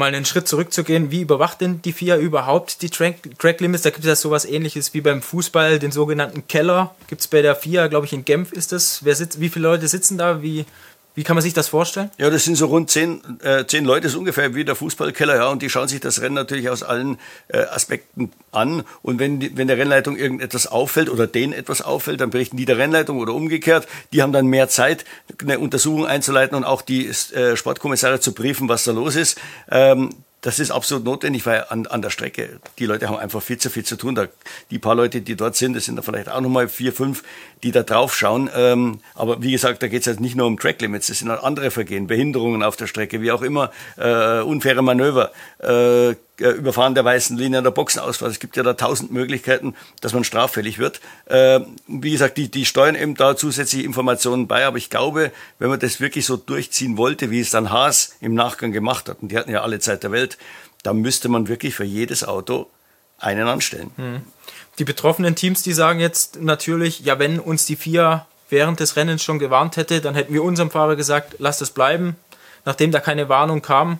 mal 0.00 0.12
einen 0.12 0.24
Schritt 0.24 0.48
zurückzugehen, 0.48 1.12
wie 1.12 1.20
überwacht 1.20 1.60
denn 1.60 1.80
die 1.82 1.92
FIA 1.92 2.16
überhaupt 2.16 2.82
die 2.82 2.90
Track, 2.90 3.38
Track 3.38 3.60
Limits? 3.60 3.82
Da 3.82 3.90
gibt 3.90 4.00
es 4.00 4.08
ja 4.08 4.16
sowas 4.16 4.44
ähnliches 4.44 4.92
wie 4.94 5.00
beim 5.00 5.22
Fußball, 5.22 5.78
den 5.78 5.92
sogenannten 5.92 6.48
Keller. 6.48 6.94
Gibt 7.06 7.20
es 7.20 7.28
bei 7.28 7.42
der 7.42 7.54
FIA, 7.54 7.86
glaube 7.86 8.06
ich, 8.06 8.12
in 8.12 8.24
Genf 8.24 8.50
ist 8.50 8.72
das. 8.72 9.04
Wer 9.04 9.14
sitzt, 9.14 9.40
wie 9.40 9.48
viele 9.48 9.68
Leute 9.68 9.86
sitzen 9.86 10.18
da? 10.18 10.42
Wie, 10.42 10.64
wie 11.14 11.24
kann 11.24 11.34
man 11.34 11.42
sich 11.42 11.54
das 11.54 11.68
vorstellen? 11.68 12.10
Ja, 12.18 12.30
das 12.30 12.44
sind 12.44 12.56
so 12.56 12.66
rund 12.66 12.90
zehn, 12.90 13.20
äh, 13.42 13.66
zehn 13.66 13.84
Leute, 13.84 14.06
ist 14.06 14.14
ungefähr 14.14 14.54
wie 14.54 14.64
der 14.64 14.76
Fußballkeller, 14.76 15.36
ja, 15.36 15.48
und 15.48 15.60
die 15.62 15.68
schauen 15.68 15.88
sich 15.88 16.00
das 16.00 16.20
Rennen 16.20 16.36
natürlich 16.36 16.70
aus 16.70 16.82
allen 16.82 17.18
äh, 17.48 17.58
Aspekten 17.58 18.30
an. 18.52 18.84
Und 19.02 19.18
wenn, 19.18 19.40
die, 19.40 19.56
wenn 19.56 19.66
der 19.66 19.76
Rennleitung 19.76 20.16
irgendetwas 20.16 20.66
auffällt 20.66 21.10
oder 21.10 21.26
denen 21.26 21.52
etwas 21.52 21.82
auffällt, 21.82 22.20
dann 22.20 22.30
berichten 22.30 22.56
die 22.56 22.64
der 22.64 22.78
Rennleitung 22.78 23.18
oder 23.18 23.34
umgekehrt. 23.34 23.88
Die 24.12 24.22
haben 24.22 24.32
dann 24.32 24.46
mehr 24.46 24.68
Zeit, 24.68 25.04
eine 25.42 25.58
Untersuchung 25.58 26.06
einzuleiten 26.06 26.56
und 26.56 26.64
auch 26.64 26.82
die 26.82 27.08
äh, 27.08 27.56
Sportkommissare 27.56 28.20
zu 28.20 28.32
briefen, 28.32 28.68
was 28.68 28.84
da 28.84 28.92
los 28.92 29.16
ist. 29.16 29.38
Ähm, 29.70 30.10
das 30.40 30.58
ist 30.58 30.70
absolut 30.70 31.04
notwendig, 31.04 31.44
weil 31.44 31.66
an, 31.68 31.86
an 31.86 32.00
der 32.02 32.10
Strecke, 32.10 32.60
die 32.78 32.86
Leute 32.86 33.08
haben 33.08 33.18
einfach 33.18 33.42
viel 33.42 33.58
zu 33.58 33.68
viel 33.68 33.84
zu 33.84 33.96
tun. 33.96 34.14
Da, 34.14 34.28
die 34.70 34.78
paar 34.78 34.94
Leute, 34.94 35.20
die 35.20 35.36
dort 35.36 35.56
sind, 35.56 35.74
das 35.74 35.84
sind 35.84 35.96
da 35.96 36.02
vielleicht 36.02 36.30
auch 36.30 36.40
nochmal 36.40 36.68
vier, 36.68 36.92
fünf, 36.92 37.22
die 37.62 37.72
da 37.72 37.82
drauf 37.82 38.16
schauen. 38.16 38.48
Ähm, 38.54 39.00
aber 39.14 39.42
wie 39.42 39.52
gesagt, 39.52 39.82
da 39.82 39.88
geht 39.88 40.00
es 40.00 40.06
jetzt 40.06 40.20
nicht 40.20 40.36
nur 40.36 40.46
um 40.46 40.58
Track 40.58 40.80
Limits, 40.80 41.08
das 41.08 41.18
sind 41.18 41.30
auch 41.30 41.42
andere 41.42 41.70
Vergehen, 41.70 42.06
Behinderungen 42.06 42.62
auf 42.62 42.76
der 42.76 42.86
Strecke, 42.86 43.20
wie 43.20 43.32
auch 43.32 43.42
immer, 43.42 43.70
äh, 43.98 44.40
unfaire 44.40 44.82
Manöver, 44.82 45.30
äh, 45.58 46.14
Überfahren 46.40 46.94
der 46.94 47.04
weißen 47.04 47.36
Linie 47.36 47.58
an 47.58 47.64
der 47.64 47.70
Boxenausfahrt. 47.70 48.32
Es 48.32 48.40
gibt 48.40 48.56
ja 48.56 48.62
da 48.62 48.74
tausend 48.74 49.12
Möglichkeiten, 49.12 49.74
dass 50.00 50.12
man 50.12 50.24
straffällig 50.24 50.78
wird. 50.78 51.00
Äh, 51.26 51.60
wie 51.86 52.10
gesagt, 52.10 52.36
die, 52.38 52.50
die 52.50 52.64
steuern 52.64 52.94
eben 52.94 53.14
da 53.14 53.36
zusätzliche 53.36 53.84
Informationen 53.84 54.46
bei, 54.46 54.64
aber 54.64 54.78
ich 54.78 54.90
glaube, 54.90 55.32
wenn 55.58 55.70
man 55.70 55.80
das 55.80 56.00
wirklich 56.00 56.26
so 56.26 56.36
durchziehen 56.36 56.96
wollte, 56.96 57.30
wie 57.30 57.40
es 57.40 57.50
dann 57.50 57.70
Haas 57.70 58.16
im 58.20 58.34
Nachgang 58.34 58.72
gemacht 58.72 59.08
hat, 59.08 59.18
und 59.22 59.30
die 59.30 59.38
hatten 59.38 59.50
ja 59.50 59.62
alle 59.62 59.78
Zeit 59.78 60.02
der 60.02 60.12
Welt, 60.12 60.38
dann 60.82 60.98
müsste 60.98 61.28
man 61.28 61.48
wirklich 61.48 61.74
für 61.74 61.84
jedes 61.84 62.24
Auto 62.24 62.68
einen 63.18 63.46
anstellen. 63.46 63.90
Hm. 63.96 64.22
Die 64.78 64.84
betroffenen 64.84 65.34
Teams, 65.34 65.62
die 65.62 65.74
sagen 65.74 66.00
jetzt 66.00 66.40
natürlich, 66.40 67.00
ja, 67.00 67.18
wenn 67.18 67.38
uns 67.38 67.66
die 67.66 67.76
vier 67.76 68.26
während 68.48 68.80
des 68.80 68.96
Rennens 68.96 69.22
schon 69.22 69.38
gewarnt 69.38 69.76
hätte, 69.76 70.00
dann 70.00 70.14
hätten 70.14 70.32
wir 70.32 70.42
unserem 70.42 70.70
Fahrer 70.70 70.96
gesagt, 70.96 71.36
lass 71.38 71.58
das 71.58 71.70
bleiben. 71.70 72.16
Nachdem 72.64 72.90
da 72.90 73.00
keine 73.00 73.28
Warnung 73.28 73.62
kam, 73.62 73.98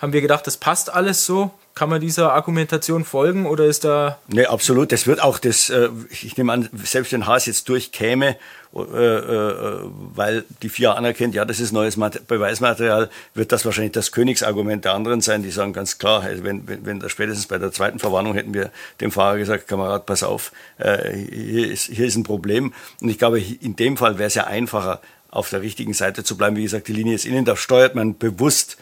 haben 0.00 0.12
wir 0.12 0.20
gedacht, 0.20 0.46
das 0.46 0.56
passt 0.56 0.92
alles 0.92 1.26
so 1.26 1.52
Kann 1.78 1.90
man 1.90 2.00
dieser 2.00 2.32
Argumentation 2.32 3.04
folgen 3.04 3.46
oder 3.46 3.66
ist 3.66 3.84
da. 3.84 4.18
Nee, 4.26 4.46
absolut. 4.46 4.90
Das 4.90 5.06
wird 5.06 5.22
auch 5.22 5.38
das, 5.38 5.70
äh, 5.70 5.88
ich 6.10 6.36
nehme 6.36 6.52
an, 6.52 6.68
selbst 6.82 7.12
wenn 7.12 7.24
Haas 7.24 7.46
jetzt 7.46 7.68
durchkäme, 7.68 8.36
äh, 8.74 8.80
äh, 8.80 9.80
weil 10.12 10.44
die 10.62 10.70
FIA 10.70 10.94
anerkennt, 10.94 11.36
ja, 11.36 11.44
das 11.44 11.60
ist 11.60 11.70
neues 11.70 11.94
Beweismaterial, 11.96 13.10
wird 13.34 13.52
das 13.52 13.64
wahrscheinlich 13.64 13.92
das 13.92 14.10
Königsargument 14.10 14.86
der 14.86 14.94
anderen 14.94 15.20
sein, 15.20 15.44
die 15.44 15.52
sagen 15.52 15.72
ganz 15.72 15.98
klar, 15.98 16.24
wenn, 16.42 16.66
wenn, 16.66 16.84
wenn 16.84 16.98
das 16.98 17.12
spätestens 17.12 17.46
bei 17.46 17.58
der 17.58 17.70
zweiten 17.70 18.00
Verwarnung 18.00 18.34
hätten 18.34 18.54
wir 18.54 18.72
dem 19.00 19.12
Fahrer 19.12 19.38
gesagt, 19.38 19.68
Kamerad, 19.68 20.04
pass 20.04 20.24
auf, 20.24 20.50
hier, 20.78 21.70
ist, 21.70 21.84
hier 21.84 22.06
ist 22.06 22.16
ein 22.16 22.24
Problem. 22.24 22.74
Und 23.00 23.08
ich 23.08 23.18
glaube, 23.18 23.40
in 23.40 23.76
dem 23.76 23.96
Fall 23.96 24.18
wäre 24.18 24.26
es 24.26 24.34
ja 24.34 24.48
einfacher, 24.48 25.00
auf 25.30 25.50
der 25.50 25.62
richtigen 25.62 25.94
Seite 25.94 26.24
zu 26.24 26.36
bleiben. 26.36 26.56
Wie 26.56 26.62
gesagt, 26.62 26.88
die 26.88 26.92
Linie 26.92 27.14
ist 27.14 27.24
innen, 27.24 27.44
da 27.44 27.54
steuert 27.54 27.94
man 27.94 28.18
bewusst 28.18 28.78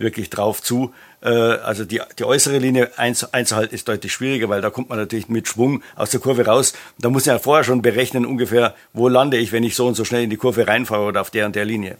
wirklich 0.00 0.30
drauf 0.30 0.62
zu. 0.62 0.92
Äh, 1.22 1.28
also 1.28 1.84
die, 1.84 2.00
die 2.18 2.24
äußere 2.24 2.58
Linie 2.58 2.90
einzuhalten 2.96 3.74
ist 3.74 3.88
deutlich 3.88 4.12
schwieriger, 4.12 4.48
weil 4.48 4.60
da 4.60 4.70
kommt 4.70 4.88
man 4.88 4.98
natürlich 4.98 5.28
mit 5.28 5.48
Schwung 5.48 5.82
aus 5.94 6.10
der 6.10 6.20
Kurve 6.20 6.46
raus. 6.46 6.72
Da 6.98 7.10
muss 7.10 7.26
man 7.26 7.36
ja 7.36 7.38
vorher 7.38 7.64
schon 7.64 7.82
berechnen 7.82 8.26
ungefähr, 8.26 8.74
wo 8.92 9.08
lande 9.08 9.36
ich, 9.36 9.52
wenn 9.52 9.64
ich 9.64 9.76
so 9.76 9.86
und 9.86 9.94
so 9.94 10.04
schnell 10.04 10.24
in 10.24 10.30
die 10.30 10.36
Kurve 10.36 10.66
reinfahre 10.66 11.04
oder 11.04 11.20
auf 11.20 11.30
der 11.30 11.46
und 11.46 11.54
der 11.54 11.64
Linie. 11.64 11.96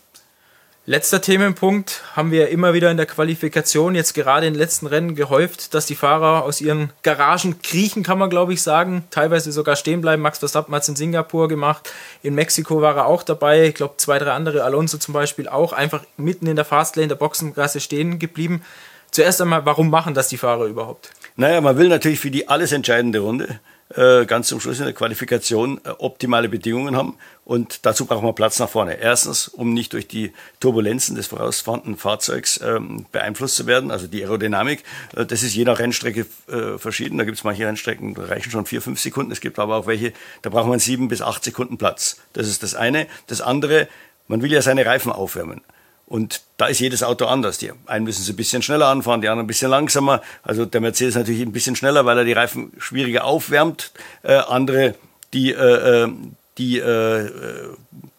Letzter 0.91 1.21
Themenpunkt 1.21 2.03
haben 2.17 2.33
wir 2.33 2.49
immer 2.49 2.75
wieder 2.75 2.91
in 2.91 2.97
der 2.97 3.07
Qualifikation, 3.07 3.95
jetzt 3.95 4.13
gerade 4.13 4.49
in 4.49 4.55
den 4.55 4.59
letzten 4.59 4.89
Rennen 4.89 5.15
gehäuft, 5.15 5.73
dass 5.73 5.87
die 5.87 5.95
Fahrer 5.95 6.43
aus 6.43 6.61
ihren 6.61 6.91
Garagen 7.05 7.63
kriechen, 7.63 8.03
kann 8.03 8.19
man 8.19 8.29
glaube 8.29 8.55
ich 8.55 8.61
sagen, 8.61 9.05
teilweise 9.11 9.53
sogar 9.53 9.77
stehen 9.77 10.01
bleiben. 10.01 10.21
Max 10.21 10.41
Verstappen 10.41 10.75
hat 10.75 10.83
es 10.83 10.89
in 10.89 10.97
Singapur 10.97 11.47
gemacht, 11.47 11.93
in 12.25 12.35
Mexiko 12.35 12.83
war 12.83 12.97
er 12.97 13.07
auch 13.07 13.23
dabei, 13.23 13.69
ich 13.69 13.77
glaube 13.77 13.99
zwei, 13.99 14.19
drei 14.19 14.33
andere, 14.33 14.65
Alonso 14.65 14.99
zum 14.99 15.15
Beispiel 15.15 15.47
auch, 15.47 15.73
einfach 15.73 16.03
mitten 16.17 16.49
in 16.49 16.57
der 16.57 16.65
Fastlane 16.65 17.07
der 17.07 17.15
Boxengasse 17.15 17.79
stehen 17.79 18.19
geblieben. 18.19 18.65
Zuerst 19.13 19.41
einmal, 19.41 19.65
warum 19.67 19.91
machen 19.91 20.15
das 20.15 20.27
die 20.27 20.39
Fahrer 20.39 20.65
überhaupt? 20.65 21.13
Naja, 21.37 21.61
man 21.61 21.79
will 21.79 21.87
natürlich 21.87 22.19
für 22.19 22.33
die 22.33 22.49
alles 22.49 22.73
entscheidende 22.73 23.21
Runde 23.21 23.61
äh, 23.95 24.25
ganz 24.25 24.49
zum 24.49 24.61
Schluss 24.61 24.79
in 24.79 24.85
der 24.85 24.95
Qualifikation 24.95 25.81
äh, 25.85 25.91
optimale 25.99 26.49
Bedingungen 26.49 26.97
haben. 26.97 27.17
Und 27.45 27.85
dazu 27.85 28.07
braucht 28.07 28.23
man 28.23 28.35
Platz 28.35 28.59
nach 28.61 28.69
vorne. 28.69 28.95
Erstens, 28.95 29.49
um 29.49 29.75
nicht 29.75 29.93
durch 29.93 30.07
die 30.07 30.33
Turbulenzen 30.61 31.17
des 31.17 31.27
vorausfahrenden 31.27 31.97
Fahrzeugs 31.97 32.61
ähm, 32.63 33.07
beeinflusst 33.11 33.57
zu 33.57 33.67
werden, 33.67 33.91
also 33.91 34.07
die 34.07 34.23
Aerodynamik. 34.23 34.85
Äh, 35.17 35.27
das 35.27 35.43
ist 35.43 35.55
je 35.55 35.65
nach 35.65 35.79
Rennstrecke 35.79 36.27
äh, 36.49 36.79
verschieden. 36.79 37.19
Da 37.19 37.25
gibt 37.25 37.39
es 37.39 37.45
manche 37.45 37.67
Rennstrecken, 37.67 38.15
da 38.15 38.27
reichen 38.27 38.51
schon 38.51 38.67
vier, 38.67 38.81
fünf 38.81 39.01
Sekunden. 39.01 39.33
Es 39.33 39.41
gibt 39.41 39.59
aber 39.59 39.77
auch 39.77 39.87
welche, 39.87 40.13
da 40.43 40.51
braucht 40.51 40.69
man 40.69 40.79
sieben 40.79 41.09
bis 41.09 41.23
acht 41.23 41.43
Sekunden 41.43 41.77
Platz. 41.77 42.19
Das 42.33 42.47
ist 42.47 42.63
das 42.63 42.75
eine. 42.75 43.07
Das 43.27 43.41
andere, 43.41 43.89
man 44.29 44.43
will 44.43 44.53
ja 44.53 44.63
seine 44.63 44.87
Reifen 44.87 45.11
aufwärmen. 45.11 45.63
Und 46.11 46.41
da 46.57 46.67
ist 46.67 46.81
jedes 46.81 47.05
Auto 47.05 47.27
anders. 47.27 47.59
Die 47.59 47.71
einen 47.87 48.05
müssen 48.05 48.25
sie 48.25 48.33
ein 48.33 48.37
bisschen 48.37 48.63
schneller 48.63 48.89
anfahren, 48.89 49.21
die 49.21 49.29
anderen 49.29 49.45
ein 49.45 49.47
bisschen 49.47 49.71
langsamer. 49.71 50.21
Also 50.43 50.65
der 50.65 50.81
Mercedes 50.81 51.15
natürlich 51.15 51.41
ein 51.41 51.53
bisschen 51.53 51.77
schneller, 51.77 52.05
weil 52.05 52.19
er 52.19 52.25
die 52.25 52.33
Reifen 52.33 52.73
schwieriger 52.79 53.23
aufwärmt. 53.23 53.93
Äh, 54.25 54.35
andere, 54.35 54.97
die, 55.33 55.53
äh, 55.53 56.03
äh 56.05 56.13
die 56.59 56.79
äh, 56.79 57.27
äh, 57.27 57.77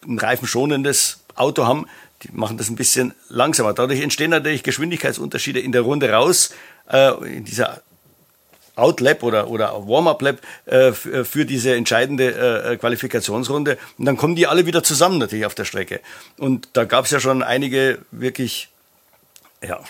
ein 0.08 0.18
reifenschonendes 0.18 1.20
Auto 1.34 1.66
haben, 1.66 1.86
die 2.22 2.30
machen 2.32 2.56
das 2.56 2.70
ein 2.70 2.76
bisschen 2.76 3.12
langsamer. 3.28 3.74
Dadurch 3.74 4.00
entstehen 4.00 4.30
natürlich 4.30 4.62
Geschwindigkeitsunterschiede 4.62 5.60
in 5.60 5.72
der 5.72 5.82
Runde 5.82 6.10
raus. 6.10 6.54
Äh, 6.90 7.12
in 7.36 7.44
dieser 7.44 7.82
Outlap 8.76 9.22
oder, 9.22 9.48
oder 9.48 9.86
Warm-Up-Lap 9.86 10.40
äh, 10.66 10.88
äh, 10.88 10.92
für 11.24 11.44
diese 11.44 11.74
entscheidende 11.74 12.72
äh, 12.72 12.76
Qualifikationsrunde. 12.76 13.78
Und 13.98 14.04
dann 14.04 14.16
kommen 14.16 14.34
die 14.36 14.46
alle 14.46 14.66
wieder 14.66 14.82
zusammen 14.82 15.18
natürlich 15.18 15.46
auf 15.46 15.54
der 15.54 15.64
Strecke. 15.64 16.00
Und 16.38 16.68
da 16.72 16.84
gab 16.84 17.04
es 17.04 17.10
ja 17.10 17.20
schon 17.20 17.42
einige 17.42 17.98
wirklich 18.10 18.68
ja, 19.66 19.80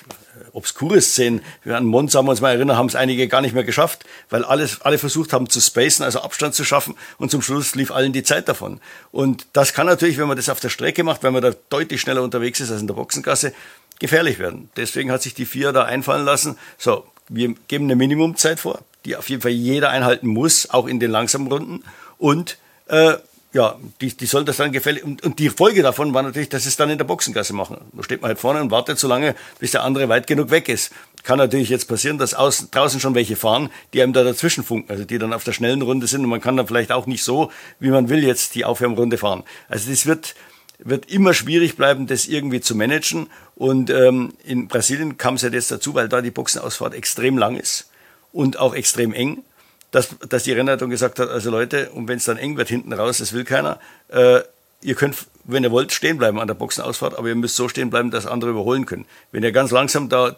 obskure 0.53 1.01
Szenen. 1.01 1.43
Wir 1.65 1.77
an 1.77 1.85
Monza, 1.85 2.19
haben 2.19 2.27
wir 2.27 2.33
uns 2.33 2.41
mal 2.41 2.55
erinnern, 2.55 2.77
haben 2.77 2.89
es 2.89 2.95
einige 2.95 3.29
gar 3.29 3.41
nicht 3.41 3.55
mehr 3.55 3.65
geschafft, 3.65 4.05
weil 4.29 4.45
alles, 4.45 4.83
alle 4.83 4.99
versucht 4.99 5.33
haben 5.33 5.49
zu 5.49 5.61
spacen, 5.61 6.03
also 6.03 6.21
Abstand 6.21 6.55
zu 6.55 6.65
schaffen 6.65 6.95
und 7.19 7.31
zum 7.31 7.43
Schluss 7.43 7.75
lief 7.75 7.91
allen 7.91 8.13
die 8.13 8.23
Zeit 8.23 8.49
davon. 8.49 8.81
Und 9.13 9.47
das 9.53 9.73
kann 9.73 9.87
natürlich, 9.87 10.19
wenn 10.19 10.29
man 10.29 10.37
das 10.37 10.49
auf 10.49 10.61
der 10.61 10.69
Strecke 10.69 11.05
macht, 11.05 11.23
wenn 11.23 11.33
man 11.33 11.43
da 11.43 11.53
deutlich 11.71 12.01
schneller 12.01 12.23
unterwegs 12.23 12.61
ist 12.61 12.71
als 12.71 12.81
in 12.81 12.87
der 12.87 12.95
Boxengasse, 12.95 13.55
gefährlich 13.99 14.39
werden. 14.39 14.69
Deswegen 14.77 15.11
hat 15.11 15.23
sich 15.23 15.35
die 15.35 15.47
FIA 15.47 15.73
da 15.73 15.85
einfallen 15.85 16.25
lassen, 16.25 16.59
so, 16.77 17.07
wir 17.29 17.55
geben 17.69 17.85
eine 17.85 17.97
Minimumzeit 17.97 18.61
vor, 18.61 18.81
die 19.05 19.17
auf 19.17 19.29
jeden 19.29 19.43
Fall 19.43 19.51
jeder 19.51 19.91
einhalten 19.91 20.27
muss, 20.27 20.71
auch 20.71 20.87
in 20.87 21.01
den 21.01 21.11
langsamen 21.11 21.51
Runden. 21.51 21.83
Und 22.19 22.59
äh, 22.87 23.15
ja, 23.53 23.77
die, 24.01 24.17
die 24.17 24.27
sollen 24.27 24.47
das 24.47 24.57
dann 24.57 24.73
gefällig. 24.73 25.05
Und, 25.05 25.23
und 25.23 25.39
die 25.39 25.51
Folge 25.51 25.83
davon 25.83 26.15
war 26.15 26.23
natürlich, 26.23 26.49
dass 26.49 26.63
sie 26.63 26.71
es 26.71 26.77
dann 26.77 26.89
in 26.89 26.97
der 26.97 27.05
Boxengasse 27.05 27.53
machen. 27.53 27.77
Da 27.93 28.03
steht 28.03 28.23
man 28.23 28.29
halt 28.29 28.39
vorne 28.39 28.61
und 28.63 28.71
wartet 28.71 28.99
so 28.99 29.09
lange, 29.09 29.35
bis 29.59 29.73
der 29.73 29.83
andere 29.83 30.09
weit 30.09 30.27
genug 30.27 30.51
weg 30.51 30.69
ist. 30.69 30.93
Kann 31.23 31.39
natürlich 31.39 31.69
jetzt 31.69 31.87
passieren, 31.87 32.17
dass 32.19 32.35
außen, 32.35 32.71
draußen 32.71 32.99
schon 32.99 33.15
welche 33.15 33.37
fahren, 33.37 33.71
die 33.93 34.03
einem 34.03 34.15
da 34.15 34.25
dazwischen 34.25 34.65
funken, 34.65 34.91
also 34.91 35.05
die 35.05 35.19
dann 35.19 35.33
auf 35.33 35.45
der 35.45 35.53
schnellen 35.53 35.83
Runde 35.83 36.07
sind 36.07 36.23
und 36.23 36.31
man 36.31 36.41
kann 36.41 36.57
dann 36.57 36.67
vielleicht 36.67 36.93
auch 36.93 37.07
nicht 37.07 37.23
so, 37.23 37.53
wie 37.79 37.91
man 37.91 38.09
will, 38.09 38.25
jetzt 38.25 38.55
die 38.55 38.65
Aufwärmrunde 38.65 39.19
fahren. 39.19 39.45
Also 39.69 39.91
das 39.91 40.07
wird, 40.07 40.35
wird 40.85 41.11
immer 41.11 41.35
schwierig 41.35 41.77
bleiben, 41.77 42.07
das 42.07 42.27
irgendwie 42.27 42.61
zu 42.61 42.75
managen. 42.75 43.29
Und 43.55 43.91
ähm, 43.91 44.35
in 44.45 44.69
Brasilien 44.69 45.17
kam 45.19 45.35
es 45.35 45.43
ja 45.43 45.49
jetzt 45.49 45.71
dazu, 45.71 45.95
weil 45.95 46.09
da 46.09 46.21
die 46.21 46.31
Boxenausfahrt 46.31 46.95
extrem 46.95 47.39
lang 47.39 47.57
ist 47.57 47.89
und 48.33 48.59
auch 48.59 48.75
extrem 48.75 49.13
eng, 49.13 49.43
dass, 49.91 50.09
dass 50.29 50.45
die 50.45 50.53
Rennleitung 50.53 50.91
gesagt 50.91 51.19
hat, 51.19 51.29
also 51.29 51.51
Leute, 51.51 51.91
und 51.91 52.09
wenn 52.09 52.17
es 52.17 52.25
dann 52.25 52.39
eng 52.39 52.57
wird 52.57 52.69
hinten 52.69 52.93
raus, 52.93 53.19
das 53.19 53.33
will 53.33 53.45
keiner, 53.45 53.79
äh, 54.09 54.41
ihr 54.81 54.95
könnt, 54.95 55.17
wenn 55.45 55.63
ihr 55.65 55.71
wollt, 55.71 55.93
stehen 55.93 56.19
bleiben 56.19 56.41
an 56.41 56.49
der 56.49 56.55
Boxenausfahrt, 56.55 57.17
aber 57.17 57.29
ihr 57.29 57.35
müsst 57.35 57.57
so 57.57 57.69
stehen 57.69 57.91
bleiben, 57.91 58.11
dass 58.11 58.27
andere 58.27 58.51
überholen 58.51 58.87
können. 58.87 59.05
Wenn 59.31 59.43
ihr 59.43 59.53
ganz 59.53 59.71
langsam 59.71 60.09
da 60.09 60.37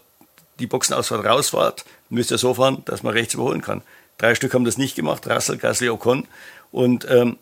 die 0.59 0.66
Boxenausfahrt 0.66 1.24
rausfahrt, 1.24 1.85
müsst 2.11 2.30
ihr 2.30 2.38
so 2.38 2.54
fahren, 2.54 2.83
dass 2.85 3.02
man 3.02 3.12
rechts 3.12 3.35
überholen 3.35 3.62
kann. 3.62 3.83
Drei 4.18 4.35
Stück 4.35 4.54
haben 4.54 4.64
das 4.64 4.78
nicht 4.78 4.94
gemacht, 4.94 5.26
Russell, 5.26 5.57
Gasly, 5.57 5.88
Ocon. 5.88 6.26
Und 6.70 7.07
ähm, 7.09 7.37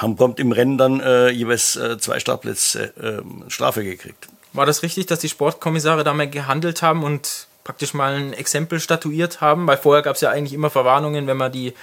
haben 0.00 0.16
kommt 0.16 0.40
im 0.40 0.52
Rennen 0.52 0.78
dann 0.78 1.00
äh, 1.00 1.28
jeweils 1.30 1.76
äh, 1.76 1.98
zwei 1.98 2.20
Startplätze 2.20 2.92
äh, 2.96 3.50
Strafe 3.50 3.84
gekriegt. 3.84 4.28
War 4.52 4.66
das 4.66 4.82
richtig, 4.82 5.06
dass 5.06 5.20
die 5.20 5.28
Sportkommissare 5.28 6.04
da 6.04 6.12
mal 6.12 6.28
gehandelt 6.28 6.82
haben 6.82 7.04
und 7.04 7.46
praktisch 7.62 7.94
mal 7.94 8.14
ein 8.14 8.32
Exempel 8.32 8.80
statuiert 8.80 9.40
haben? 9.40 9.66
Weil 9.66 9.76
vorher 9.76 10.02
gab 10.02 10.16
es 10.16 10.22
ja 10.22 10.30
eigentlich 10.30 10.54
immer 10.54 10.70
Verwarnungen, 10.70 11.26
wenn 11.26 11.36
man 11.36 11.52
die 11.52 11.74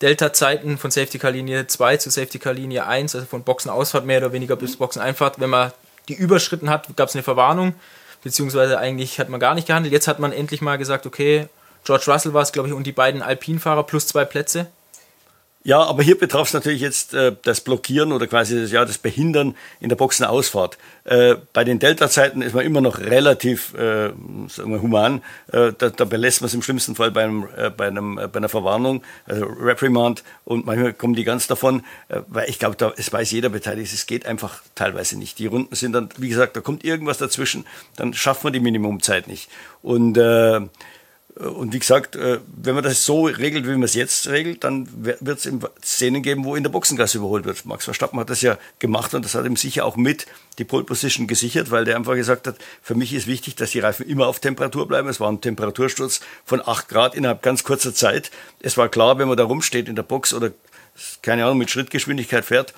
Delta-Zeiten 0.00 0.78
von 0.78 0.90
Safety 0.90 1.18
Car 1.18 1.32
Linie 1.32 1.66
2 1.66 1.98
zu 1.98 2.10
Safety 2.10 2.38
Car 2.38 2.54
Linie 2.54 2.86
1, 2.86 3.14
also 3.14 3.26
von 3.26 3.42
Boxenausfahrt 3.42 4.06
mehr 4.06 4.18
oder 4.18 4.32
weniger 4.32 4.56
bis 4.56 4.76
Boxeneinfahrt, 4.76 5.40
wenn 5.40 5.50
man 5.50 5.72
die 6.08 6.14
überschritten 6.14 6.70
hat, 6.70 6.96
gab 6.96 7.08
es 7.08 7.14
eine 7.14 7.22
Verwarnung, 7.22 7.74
beziehungsweise 8.22 8.78
eigentlich 8.78 9.18
hat 9.18 9.28
man 9.28 9.40
gar 9.40 9.54
nicht 9.54 9.66
gehandelt. 9.66 9.92
Jetzt 9.92 10.08
hat 10.08 10.18
man 10.18 10.32
endlich 10.32 10.60
mal 10.60 10.76
gesagt, 10.76 11.06
okay, 11.06 11.48
George 11.84 12.04
Russell 12.08 12.34
war 12.34 12.42
es, 12.42 12.52
glaube 12.52 12.68
ich, 12.68 12.74
und 12.74 12.86
die 12.86 12.92
beiden 12.92 13.22
Alpinfahrer 13.22 13.84
plus 13.84 14.06
zwei 14.06 14.24
Plätze. 14.24 14.66
Ja, 15.66 15.82
aber 15.82 16.02
hier 16.02 16.18
betraf 16.18 16.48
es 16.48 16.52
natürlich 16.52 16.82
jetzt 16.82 17.14
äh, 17.14 17.34
das 17.42 17.62
Blockieren 17.62 18.12
oder 18.12 18.26
quasi 18.26 18.60
das, 18.60 18.70
ja, 18.70 18.84
das 18.84 18.98
Behindern 18.98 19.56
in 19.80 19.88
der 19.88 19.96
Boxenausfahrt. 19.96 20.76
Äh, 21.04 21.36
bei 21.54 21.64
den 21.64 21.78
Delta-Zeiten 21.78 22.42
ist 22.42 22.54
man 22.54 22.66
immer 22.66 22.82
noch 22.82 22.98
relativ 22.98 23.72
äh, 23.72 24.10
sagen 24.48 24.72
wir, 24.72 24.82
human. 24.82 25.22
Äh, 25.50 25.72
da, 25.78 25.88
da 25.88 26.04
belässt 26.04 26.42
man 26.42 26.48
es 26.48 26.54
im 26.54 26.60
schlimmsten 26.60 26.94
Fall 26.94 27.10
beim, 27.10 27.48
äh, 27.56 27.70
bei, 27.70 27.86
einem, 27.86 28.18
äh, 28.18 28.28
bei 28.28 28.40
einer 28.40 28.50
Verwarnung, 28.50 29.02
also 29.24 29.46
Reprimand, 29.46 30.22
und 30.44 30.66
manchmal 30.66 30.92
kommen 30.92 31.14
die 31.14 31.24
ganz 31.24 31.46
davon, 31.46 31.82
äh, 32.08 32.20
weil 32.28 32.50
ich 32.50 32.58
glaube, 32.58 32.76
da 32.76 32.92
es 32.98 33.10
weiß 33.10 33.30
jeder 33.30 33.48
beteiligt, 33.48 33.90
es 33.90 34.04
geht 34.04 34.26
einfach 34.26 34.60
teilweise 34.74 35.18
nicht. 35.18 35.38
Die 35.38 35.46
Runden 35.46 35.74
sind 35.74 35.92
dann, 35.92 36.10
wie 36.18 36.28
gesagt, 36.28 36.56
da 36.56 36.60
kommt 36.60 36.84
irgendwas 36.84 37.16
dazwischen, 37.16 37.64
dann 37.96 38.12
schafft 38.12 38.44
man 38.44 38.52
die 38.52 38.60
Minimumzeit 38.60 39.28
nicht. 39.28 39.48
Und 39.80 40.18
äh, 40.18 40.60
und 41.36 41.72
wie 41.72 41.80
gesagt, 41.80 42.14
äh, 42.14 42.38
wenn 42.46 42.76
man 42.76 42.84
das 42.84 43.04
so 43.04 43.24
regelt, 43.24 43.66
wie 43.66 43.72
man 43.72 43.82
es 43.82 43.94
jetzt 43.94 44.28
regelt, 44.28 44.62
dann 44.62 44.88
wird 44.94 45.44
es 45.44 45.50
Szenen 45.84 46.22
geben, 46.22 46.44
wo 46.44 46.54
in 46.54 46.62
der 46.62 46.70
Boxengasse 46.70 47.18
überholt 47.18 47.44
wird. 47.44 47.64
Max 47.64 47.84
Verstappen 47.84 48.20
hat 48.20 48.30
das 48.30 48.40
ja 48.40 48.56
gemacht 48.78 49.14
und 49.14 49.24
das 49.24 49.34
hat 49.34 49.44
ihm 49.44 49.56
sicher 49.56 49.84
auch 49.84 49.96
mit 49.96 50.26
die 50.58 50.64
Pole 50.64 50.84
Position 50.84 51.26
gesichert, 51.26 51.72
weil 51.72 51.84
der 51.84 51.96
einfach 51.96 52.14
gesagt 52.14 52.46
hat, 52.46 52.56
für 52.82 52.94
mich 52.94 53.12
ist 53.12 53.26
wichtig, 53.26 53.56
dass 53.56 53.72
die 53.72 53.80
Reifen 53.80 54.06
immer 54.06 54.28
auf 54.28 54.38
Temperatur 54.38 54.86
bleiben. 54.86 55.08
Es 55.08 55.18
war 55.18 55.28
ein 55.28 55.40
Temperatursturz 55.40 56.20
von 56.44 56.62
8 56.64 56.88
Grad 56.88 57.14
innerhalb 57.16 57.42
ganz 57.42 57.64
kurzer 57.64 57.92
Zeit. 57.92 58.30
Es 58.60 58.76
war 58.76 58.88
klar, 58.88 59.18
wenn 59.18 59.26
man 59.26 59.36
da 59.36 59.42
rumsteht 59.42 59.88
in 59.88 59.96
der 59.96 60.04
Box 60.04 60.32
oder 60.32 60.52
keine 61.22 61.44
Ahnung, 61.44 61.58
mit 61.58 61.70
Schrittgeschwindigkeit 61.70 62.44
fährt, 62.44 62.74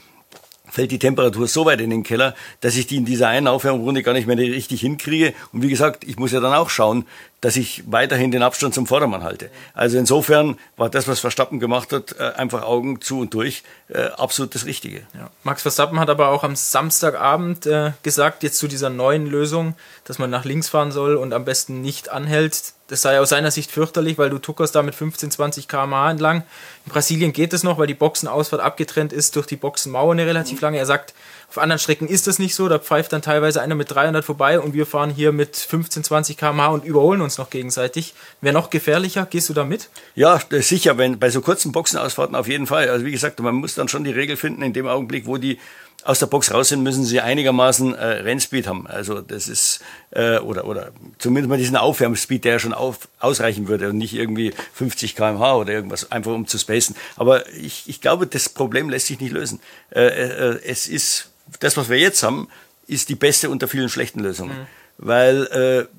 fällt 0.68 0.90
die 0.90 0.98
Temperatur 0.98 1.46
so 1.46 1.64
weit 1.64 1.80
in 1.80 1.90
den 1.90 2.02
Keller, 2.02 2.34
dass 2.60 2.76
ich 2.76 2.86
die 2.86 2.96
in 2.96 3.04
dieser 3.04 3.28
einen 3.28 3.46
Aufwärmrunde 3.46 4.02
gar 4.02 4.12
nicht 4.12 4.26
mehr 4.26 4.36
richtig 4.36 4.80
hinkriege. 4.80 5.32
Und 5.52 5.62
wie 5.62 5.68
gesagt, 5.68 6.04
ich 6.04 6.16
muss 6.16 6.32
ja 6.32 6.40
dann 6.40 6.54
auch 6.54 6.70
schauen, 6.70 7.06
dass 7.46 7.54
ich 7.54 7.84
weiterhin 7.86 8.32
den 8.32 8.42
Abstand 8.42 8.74
zum 8.74 8.88
Vordermann 8.88 9.22
halte. 9.22 9.50
Also 9.72 9.98
insofern 9.98 10.58
war 10.76 10.90
das, 10.90 11.06
was 11.06 11.20
Verstappen 11.20 11.60
gemacht 11.60 11.92
hat, 11.92 12.16
äh, 12.18 12.32
einfach 12.32 12.64
Augen 12.64 13.00
zu 13.00 13.20
und 13.20 13.32
durch, 13.34 13.62
äh, 13.88 14.06
absolut 14.16 14.56
das 14.56 14.66
Richtige. 14.66 15.02
Ja. 15.14 15.30
Max 15.44 15.62
Verstappen 15.62 16.00
hat 16.00 16.10
aber 16.10 16.30
auch 16.30 16.42
am 16.42 16.56
Samstagabend 16.56 17.64
äh, 17.66 17.92
gesagt, 18.02 18.42
jetzt 18.42 18.58
zu 18.58 18.66
dieser 18.66 18.90
neuen 18.90 19.28
Lösung, 19.28 19.76
dass 20.02 20.18
man 20.18 20.28
nach 20.28 20.44
links 20.44 20.68
fahren 20.68 20.90
soll 20.90 21.14
und 21.14 21.32
am 21.32 21.44
besten 21.44 21.82
nicht 21.82 22.08
anhält. 22.08 22.72
Das 22.88 23.02
sei 23.02 23.20
aus 23.20 23.28
seiner 23.28 23.52
Sicht 23.52 23.70
fürchterlich, 23.70 24.18
weil 24.18 24.30
du 24.30 24.38
tuckerst 24.38 24.74
da 24.74 24.82
mit 24.82 24.96
15, 24.96 25.30
20 25.30 25.68
km/h 25.68 26.10
entlang. 26.10 26.42
In 26.84 26.92
Brasilien 26.92 27.32
geht 27.32 27.52
es 27.52 27.62
noch, 27.62 27.78
weil 27.78 27.86
die 27.86 27.94
Boxenausfahrt 27.94 28.60
abgetrennt 28.60 29.12
ist 29.12 29.36
durch 29.36 29.46
die 29.46 29.56
Boxenmauer 29.56 30.10
eine 30.12 30.26
relativ 30.26 30.60
lange. 30.60 30.78
Er 30.78 30.86
sagt, 30.86 31.14
Auf 31.48 31.58
anderen 31.58 31.78
Strecken 31.78 32.08
ist 32.08 32.26
das 32.26 32.38
nicht 32.38 32.54
so, 32.54 32.68
da 32.68 32.78
pfeift 32.78 33.12
dann 33.12 33.22
teilweise 33.22 33.62
einer 33.62 33.74
mit 33.74 33.90
300 33.90 34.24
vorbei 34.24 34.60
und 34.60 34.74
wir 34.74 34.84
fahren 34.84 35.10
hier 35.10 35.32
mit 35.32 35.56
15, 35.56 36.04
20 36.04 36.36
km/h 36.36 36.68
und 36.68 36.84
überholen 36.84 37.20
uns 37.20 37.38
noch 37.38 37.50
gegenseitig. 37.50 38.14
Wäre 38.40 38.52
noch 38.52 38.70
gefährlicher, 38.70 39.26
gehst 39.26 39.48
du 39.48 39.54
da 39.54 39.64
mit? 39.64 39.88
Ja, 40.14 40.40
sicher, 40.50 40.98
wenn 40.98 41.18
bei 41.18 41.30
so 41.30 41.40
kurzen 41.40 41.72
Boxenausfahrten 41.72 42.34
auf 42.34 42.48
jeden 42.48 42.66
Fall. 42.66 42.90
Also 42.90 43.06
wie 43.06 43.12
gesagt, 43.12 43.40
man 43.40 43.54
muss 43.54 43.74
dann 43.74 43.88
schon 43.88 44.04
die 44.04 44.10
Regel 44.10 44.36
finden, 44.36 44.62
in 44.62 44.72
dem 44.72 44.86
Augenblick, 44.86 45.26
wo 45.26 45.36
die 45.36 45.58
aus 46.06 46.20
der 46.20 46.26
Box 46.26 46.52
raus 46.52 46.68
sind, 46.68 46.82
müssen 46.82 47.04
sie 47.04 47.20
einigermaßen 47.20 47.94
äh, 47.94 48.04
Rennspeed 48.04 48.66
haben. 48.66 48.86
Also 48.86 49.20
das 49.20 49.48
ist, 49.48 49.80
äh, 50.10 50.38
oder, 50.38 50.66
oder 50.66 50.92
zumindest 51.18 51.48
mal 51.48 51.58
diesen 51.58 51.76
Aufwärmspeed, 51.76 52.44
der 52.44 52.52
ja 52.52 52.58
schon 52.58 52.74
auf, 52.74 53.08
ausreichen 53.18 53.66
würde 53.68 53.88
und 53.88 53.98
nicht 53.98 54.14
irgendwie 54.14 54.52
50 54.74 55.16
kmh 55.16 55.54
oder 55.54 55.72
irgendwas, 55.72 56.12
einfach 56.12 56.32
um 56.32 56.46
zu 56.46 56.58
spacen. 56.58 56.94
Aber 57.16 57.48
ich, 57.54 57.84
ich 57.88 58.00
glaube, 58.00 58.26
das 58.26 58.48
Problem 58.48 58.88
lässt 58.88 59.06
sich 59.06 59.20
nicht 59.20 59.32
lösen. 59.32 59.60
Äh, 59.90 60.06
äh, 60.06 60.60
es 60.64 60.86
ist, 60.86 61.30
das, 61.60 61.76
was 61.76 61.88
wir 61.88 61.98
jetzt 61.98 62.22
haben, 62.22 62.48
ist 62.86 63.08
die 63.08 63.14
beste 63.14 63.50
unter 63.50 63.68
vielen 63.68 63.88
schlechten 63.88 64.20
Lösungen. 64.20 64.58
Mhm. 64.58 64.66
Weil 64.98 65.46
äh, 65.46 65.96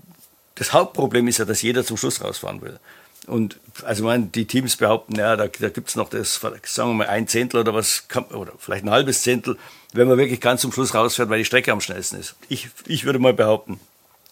das 0.55 0.73
Hauptproblem 0.73 1.27
ist 1.27 1.37
ja, 1.37 1.45
dass 1.45 1.61
jeder 1.61 1.85
zum 1.85 1.97
Schluss 1.97 2.23
rausfahren 2.23 2.61
will. 2.61 2.79
Und 3.27 3.59
also 3.83 4.05
man, 4.05 4.31
die 4.31 4.45
Teams 4.45 4.77
behaupten, 4.77 5.15
ja, 5.15 5.35
da, 5.35 5.47
da 5.47 5.69
gibt 5.69 5.89
es 5.89 5.95
noch 5.95 6.09
das, 6.09 6.35
sagen 6.35 6.91
wir 6.91 6.93
mal, 6.93 7.07
ein 7.07 7.27
Zehntel 7.27 7.59
oder 7.59 7.73
was, 7.73 8.05
oder 8.31 8.53
vielleicht 8.57 8.85
ein 8.85 8.89
halbes 8.89 9.21
Zehntel, 9.21 9.57
wenn 9.93 10.07
man 10.07 10.17
wirklich 10.17 10.39
ganz 10.39 10.61
zum 10.61 10.71
Schluss 10.71 10.93
rausfährt, 10.93 11.29
weil 11.29 11.39
die 11.39 11.45
Strecke 11.45 11.71
am 11.73 11.81
schnellsten 11.81 12.19
ist. 12.19 12.35
Ich, 12.47 12.69
ich 12.85 13.03
würde 13.03 13.19
mal 13.19 13.33
behaupten, 13.33 13.79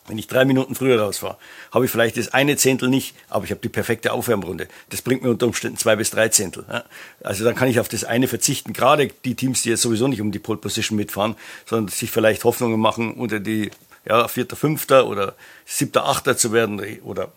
wenn 0.08 0.18
ich 0.18 0.28
drei 0.28 0.46
Minuten 0.46 0.76
früher 0.76 1.02
rausfahre, 1.02 1.38
habe 1.72 1.86
ich 1.86 1.92
vielleicht 1.92 2.18
das 2.18 2.34
eine 2.34 2.58
Zehntel 2.58 2.90
nicht, 2.90 3.16
aber 3.30 3.46
ich 3.46 3.52
habe 3.52 3.62
die 3.62 3.70
perfekte 3.70 4.14
Aufwärmrunde. 4.14 4.68
Das 4.90 5.02
bringt 5.02 5.24
mir 5.24 5.30
unter 5.30 5.48
Umständen 5.48 5.78
zwei 5.78 5.96
bis 5.96 6.12
drei 6.12 6.30
Zehntel. 6.30 6.66
Also 7.24 7.44
dann 7.44 7.56
kann 7.56 7.68
ich 7.68 7.80
auf 7.80 7.90
das 7.90 8.04
eine 8.04 8.28
verzichten. 8.28 8.74
Gerade 8.74 9.10
die 9.26 9.36
Teams, 9.36 9.64
die 9.64 9.70
jetzt 9.70 9.82
sowieso 9.82 10.08
nicht 10.08 10.22
um 10.22 10.32
die 10.32 10.40
Pole 10.40 10.60
Position 10.60 10.98
mitfahren, 10.98 11.36
sondern 11.66 11.88
sich 11.88 12.12
vielleicht 12.12 12.44
Hoffnungen 12.44 12.80
machen, 12.80 13.14
unter 13.16 13.40
die 13.40 13.72
ja, 14.06 14.28
vierter, 14.28 14.56
fünfter 14.56 15.08
oder 15.08 15.34
siebter, 15.66 16.06
achter 16.06 16.38
zu 16.38 16.52
werden 16.52 16.80
oder 17.04 17.32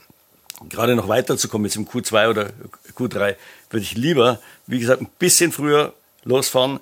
gerade 0.69 0.95
noch 0.95 1.09
weiterzukommen 1.09 1.67
jetzt 1.67 1.77
im 1.77 1.87
Q2 1.87 2.29
oder 2.29 2.51
Q3, 2.97 3.37
würde 3.71 3.83
ich 3.83 3.95
lieber, 3.97 4.41
wie 4.67 4.79
gesagt, 4.79 5.01
ein 5.01 5.09
bisschen 5.19 5.53
früher 5.53 5.95
losfahren, 6.25 6.81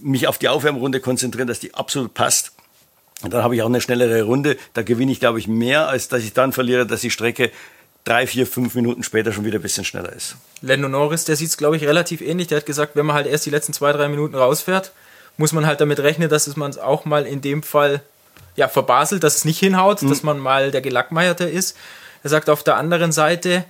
mich 0.00 0.26
auf 0.26 0.38
die 0.38 0.48
Aufwärmrunde 0.48 1.00
konzentrieren, 1.00 1.46
dass 1.46 1.60
die 1.60 1.74
absolut 1.74 2.14
passt. 2.14 2.52
Und 3.24 3.32
dann 3.32 3.42
habe 3.42 3.56
ich 3.56 3.62
auch 3.62 3.66
eine 3.66 3.80
schnellere 3.80 4.22
Runde. 4.22 4.56
Da 4.74 4.82
gewinne 4.82 5.10
ich, 5.10 5.18
glaube 5.18 5.38
ich, 5.38 5.48
mehr, 5.48 5.88
als 5.88 6.08
dass 6.08 6.22
ich 6.22 6.34
dann 6.34 6.52
verliere, 6.52 6.86
dass 6.86 7.00
die 7.00 7.10
Strecke 7.10 7.50
drei, 8.04 8.26
vier, 8.26 8.46
fünf 8.46 8.74
Minuten 8.74 9.02
später 9.02 9.32
schon 9.32 9.44
wieder 9.44 9.58
ein 9.58 9.62
bisschen 9.62 9.84
schneller 9.84 10.12
ist. 10.12 10.36
Lando 10.60 10.88
Norris, 10.88 11.24
der 11.24 11.36
sieht 11.36 11.48
es, 11.48 11.56
glaube 11.56 11.76
ich, 11.76 11.84
relativ 11.84 12.20
ähnlich. 12.20 12.48
Der 12.48 12.58
hat 12.58 12.66
gesagt, 12.66 12.96
wenn 12.96 13.06
man 13.06 13.16
halt 13.16 13.26
erst 13.26 13.46
die 13.46 13.50
letzten 13.50 13.72
zwei, 13.72 13.92
drei 13.92 14.08
Minuten 14.08 14.34
rausfährt, 14.34 14.92
muss 15.36 15.52
man 15.52 15.66
halt 15.66 15.80
damit 15.80 16.00
rechnen, 16.00 16.28
dass 16.28 16.54
man 16.56 16.70
es 16.70 16.78
auch 16.78 17.06
mal 17.06 17.26
in 17.26 17.40
dem 17.40 17.62
Fall 17.62 18.02
ja, 18.56 18.68
verbaselt, 18.68 19.24
dass 19.24 19.36
es 19.36 19.44
nicht 19.44 19.58
hinhaut, 19.58 20.02
mhm. 20.02 20.10
dass 20.10 20.22
man 20.22 20.38
mal 20.38 20.70
der 20.70 20.80
Gelackmeierte 20.80 21.44
ist. 21.44 21.76
Er 22.22 22.30
sagt 22.30 22.50
auf 22.50 22.62
der 22.62 22.76
anderen 22.76 23.10
Seite, 23.10 23.64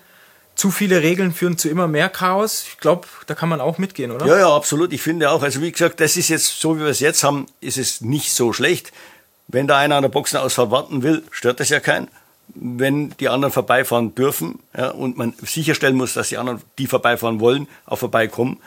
zu 0.55 0.71
viele 0.71 1.03
Regeln 1.03 1.33
führen 1.33 1.59
zu 1.59 1.69
immer 1.69 1.88
mehr 1.88 2.09
Chaos. 2.09 2.64
Ich 2.69 2.79
glaube, 2.79 3.09
da 3.27 3.35
kann 3.35 3.49
man 3.49 3.61
auch 3.61 3.79
mitgehen, 3.79 4.11
oder? 4.11 4.27
Ja, 4.27 4.38
ja, 4.38 4.55
absolut. 4.55 4.93
Ich 4.93 5.03
finde 5.03 5.31
auch. 5.31 5.43
Also 5.43 5.61
wie 5.61 5.73
gesagt, 5.73 6.01
das 6.01 6.17
ist 6.17 6.29
jetzt 6.29 6.61
so, 6.61 6.77
wie 6.77 6.83
wir 6.83 6.88
es 6.88 7.01
jetzt 7.01 7.25
haben, 7.25 7.47
ist 7.61 7.79
es 7.79 8.01
nicht 8.01 8.33
so 8.33 8.53
schlecht. 8.53 8.93
Wenn 9.49 9.67
da 9.67 9.79
einer 9.79 9.97
an 9.97 10.03
der 10.03 10.09
Boxenausfahrt 10.09 10.71
warten 10.71 11.03
will, 11.03 11.23
stört 11.31 11.61
das 11.61 11.69
ja 11.69 11.81
keinen. 11.81 12.09
Wenn 12.49 13.11
die 13.21 13.29
anderen 13.29 13.53
vorbeifahren 13.53 14.15
dürfen 14.15 14.59
ja, 14.77 14.91
und 14.91 15.17
man 15.17 15.35
sicherstellen 15.43 15.97
muss, 15.97 16.15
dass 16.15 16.29
die 16.29 16.39
anderen, 16.39 16.63
die 16.79 16.87
vorbeifahren 16.87 17.41
wollen, 17.41 17.69
auch 17.87 17.99
vorbeikommen, 17.99 18.61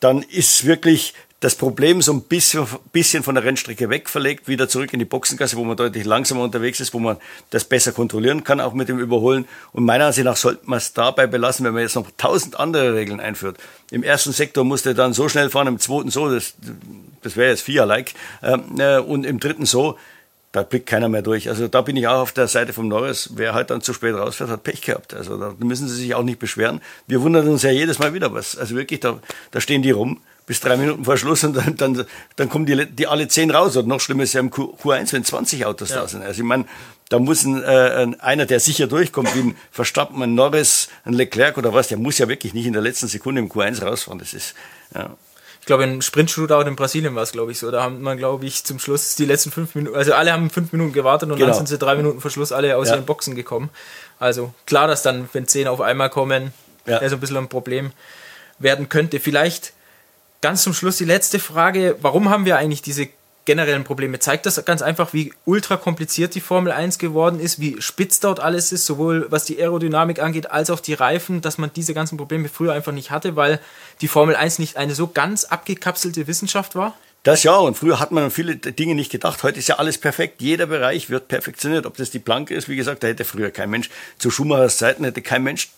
dann 0.00 0.22
ist 0.22 0.64
wirklich 0.64 1.14
das 1.40 1.54
Problem 1.54 2.02
so 2.02 2.12
ein 2.12 2.20
bisschen, 2.20 2.66
bisschen 2.92 3.22
von 3.22 3.34
der 3.34 3.44
Rennstrecke 3.44 3.88
weg 3.88 4.10
verlegt, 4.10 4.46
wieder 4.46 4.68
zurück 4.68 4.92
in 4.92 4.98
die 4.98 5.06
Boxengasse, 5.06 5.56
wo 5.56 5.64
man 5.64 5.74
deutlich 5.74 6.04
langsamer 6.04 6.42
unterwegs 6.42 6.80
ist, 6.80 6.92
wo 6.92 6.98
man 6.98 7.16
das 7.48 7.64
besser 7.64 7.92
kontrollieren 7.92 8.44
kann, 8.44 8.60
auch 8.60 8.74
mit 8.74 8.90
dem 8.90 8.98
Überholen. 8.98 9.46
Und 9.72 9.84
meiner 9.84 10.06
Ansicht 10.06 10.26
nach 10.26 10.36
sollte 10.36 10.60
man 10.66 10.76
es 10.76 10.92
dabei 10.92 11.26
belassen, 11.26 11.64
wenn 11.64 11.72
man 11.72 11.82
jetzt 11.82 11.94
noch 11.94 12.06
tausend 12.18 12.60
andere 12.60 12.94
Regeln 12.94 13.20
einführt. 13.20 13.56
Im 13.90 14.02
ersten 14.02 14.32
Sektor 14.32 14.64
musste 14.64 14.94
dann 14.94 15.14
so 15.14 15.30
schnell 15.30 15.48
fahren, 15.48 15.66
im 15.66 15.78
zweiten 15.78 16.10
so, 16.10 16.30
das, 16.30 16.54
das 17.22 17.36
wäre 17.36 17.50
jetzt 17.50 17.62
Vier-like, 17.62 18.12
ähm, 18.42 18.78
äh, 18.78 18.98
und 18.98 19.24
im 19.24 19.40
dritten 19.40 19.64
so, 19.64 19.96
da 20.52 20.62
blickt 20.62 20.86
keiner 20.86 21.08
mehr 21.08 21.22
durch. 21.22 21.48
Also 21.48 21.68
da 21.68 21.80
bin 21.80 21.96
ich 21.96 22.06
auch 22.06 22.20
auf 22.20 22.32
der 22.32 22.48
Seite 22.48 22.72
vom 22.72 22.88
Norris. 22.88 23.30
Wer 23.36 23.54
halt 23.54 23.70
dann 23.70 23.80
zu 23.80 23.94
spät 23.94 24.14
rausfährt, 24.14 24.50
hat 24.50 24.64
Pech 24.64 24.82
gehabt. 24.82 25.14
Also 25.14 25.38
da 25.38 25.54
müssen 25.58 25.88
sie 25.88 25.94
sich 25.94 26.14
auch 26.14 26.24
nicht 26.24 26.40
beschweren. 26.40 26.80
Wir 27.06 27.22
wundern 27.22 27.48
uns 27.48 27.62
ja 27.62 27.70
jedes 27.70 28.00
Mal 28.00 28.14
wieder 28.14 28.34
was. 28.34 28.58
Also 28.58 28.74
wirklich, 28.74 28.98
da, 28.98 29.20
da 29.52 29.60
stehen 29.60 29.82
die 29.82 29.92
rum 29.92 30.20
bis 30.50 30.58
drei 30.58 30.76
Minuten 30.76 31.04
vor 31.04 31.16
Schluss 31.16 31.44
und 31.44 31.56
dann, 31.56 31.76
dann, 31.76 32.06
dann 32.34 32.48
kommen 32.48 32.66
die, 32.66 32.84
die 32.84 33.06
alle 33.06 33.28
zehn 33.28 33.52
raus. 33.52 33.76
Und 33.76 33.86
noch 33.86 34.00
schlimmer 34.00 34.24
ist 34.24 34.32
ja 34.32 34.40
im 34.40 34.50
Q, 34.50 34.90
1 34.90 35.12
wenn 35.12 35.24
20 35.24 35.64
Autos 35.64 35.90
ja. 35.90 36.00
da 36.00 36.08
sind. 36.08 36.24
Also 36.24 36.40
ich 36.40 36.44
meine, 36.44 36.64
da 37.08 37.20
muss 37.20 37.44
ein, 37.44 37.62
äh, 37.62 38.08
einer, 38.18 38.46
der 38.46 38.58
sicher 38.58 38.88
durchkommt, 38.88 39.32
wie 39.36 39.42
ein 39.42 39.56
Verstappen, 39.70 40.20
ein 40.20 40.34
Norris, 40.34 40.88
ein 41.04 41.12
Leclerc 41.12 41.56
oder 41.56 41.72
was, 41.72 41.86
der 41.86 41.98
muss 41.98 42.18
ja 42.18 42.26
wirklich 42.26 42.52
nicht 42.52 42.66
in 42.66 42.72
der 42.72 42.82
letzten 42.82 43.06
Sekunde 43.06 43.40
im 43.40 43.48
Q1 43.48 43.80
rausfahren. 43.80 44.18
Das 44.18 44.34
ist, 44.34 44.56
ja. 44.92 45.16
Ich 45.60 45.66
glaube, 45.66 45.84
in 45.84 46.02
Sprint-Shootout 46.02 46.66
in 46.66 46.74
Brasilien 46.74 47.14
war 47.14 47.22
es, 47.22 47.30
glaube 47.30 47.52
ich, 47.52 47.58
so. 47.60 47.70
Da 47.70 47.84
haben 47.84 48.00
man, 48.00 48.18
glaube 48.18 48.44
ich, 48.44 48.64
zum 48.64 48.80
Schluss 48.80 49.14
die 49.14 49.26
letzten 49.26 49.52
fünf 49.52 49.76
Minuten, 49.76 49.94
also 49.94 50.14
alle 50.14 50.32
haben 50.32 50.50
fünf 50.50 50.72
Minuten 50.72 50.92
gewartet 50.92 51.30
und 51.30 51.36
genau. 51.36 51.50
dann 51.50 51.58
sind 51.58 51.68
sie 51.68 51.78
drei 51.78 51.94
Minuten 51.94 52.20
vor 52.20 52.32
Schluss 52.32 52.50
alle 52.50 52.76
aus 52.76 52.88
ja. 52.88 52.96
ihren 52.96 53.06
Boxen 53.06 53.36
gekommen. 53.36 53.70
Also 54.18 54.52
klar, 54.66 54.88
dass 54.88 55.02
dann, 55.02 55.28
wenn 55.32 55.46
zehn 55.46 55.68
auf 55.68 55.80
einmal 55.80 56.10
kommen, 56.10 56.52
ja. 56.86 57.08
so 57.08 57.14
ein 57.14 57.20
bisschen 57.20 57.36
ein 57.36 57.48
Problem 57.48 57.92
werden 58.58 58.88
könnte. 58.88 59.20
Vielleicht 59.20 59.74
ganz 60.40 60.62
zum 60.62 60.74
Schluss 60.74 60.98
die 60.98 61.04
letzte 61.04 61.38
Frage. 61.38 61.96
Warum 62.00 62.30
haben 62.30 62.44
wir 62.44 62.56
eigentlich 62.56 62.82
diese 62.82 63.08
generellen 63.44 63.84
Probleme? 63.84 64.18
Zeigt 64.18 64.46
das 64.46 64.64
ganz 64.64 64.82
einfach, 64.82 65.12
wie 65.12 65.32
ultra 65.44 65.76
kompliziert 65.76 66.34
die 66.34 66.40
Formel 66.40 66.72
1 66.72 66.98
geworden 66.98 67.40
ist, 67.40 67.60
wie 67.60 67.80
spitz 67.80 68.20
dort 68.20 68.40
alles 68.40 68.72
ist, 68.72 68.86
sowohl 68.86 69.26
was 69.30 69.44
die 69.44 69.58
Aerodynamik 69.60 70.20
angeht, 70.20 70.50
als 70.50 70.70
auch 70.70 70.80
die 70.80 70.94
Reifen, 70.94 71.40
dass 71.40 71.58
man 71.58 71.72
diese 71.74 71.94
ganzen 71.94 72.16
Probleme 72.16 72.48
früher 72.48 72.72
einfach 72.72 72.92
nicht 72.92 73.10
hatte, 73.10 73.36
weil 73.36 73.60
die 74.00 74.08
Formel 74.08 74.36
1 74.36 74.58
nicht 74.58 74.76
eine 74.76 74.94
so 74.94 75.08
ganz 75.08 75.44
abgekapselte 75.44 76.26
Wissenschaft 76.26 76.74
war? 76.74 76.94
Das 77.22 77.42
ja, 77.42 77.54
und 77.56 77.76
früher 77.76 78.00
hat 78.00 78.12
man 78.12 78.24
an 78.24 78.30
viele 78.30 78.56
Dinge 78.56 78.94
nicht 78.94 79.12
gedacht. 79.12 79.42
Heute 79.42 79.58
ist 79.58 79.68
ja 79.68 79.74
alles 79.74 79.98
perfekt. 79.98 80.40
Jeder 80.40 80.64
Bereich 80.64 81.10
wird 81.10 81.28
perfektioniert. 81.28 81.84
Ob 81.84 81.98
das 81.98 82.10
die 82.10 82.18
Planke 82.18 82.54
ist, 82.54 82.66
wie 82.66 82.76
gesagt, 82.76 83.02
da 83.02 83.08
hätte 83.08 83.26
früher 83.26 83.50
kein 83.50 83.68
Mensch, 83.68 83.90
zu 84.16 84.30
Schumachers 84.30 84.78
Zeiten 84.78 85.04
hätte 85.04 85.20
kein 85.20 85.42
Mensch 85.42 85.68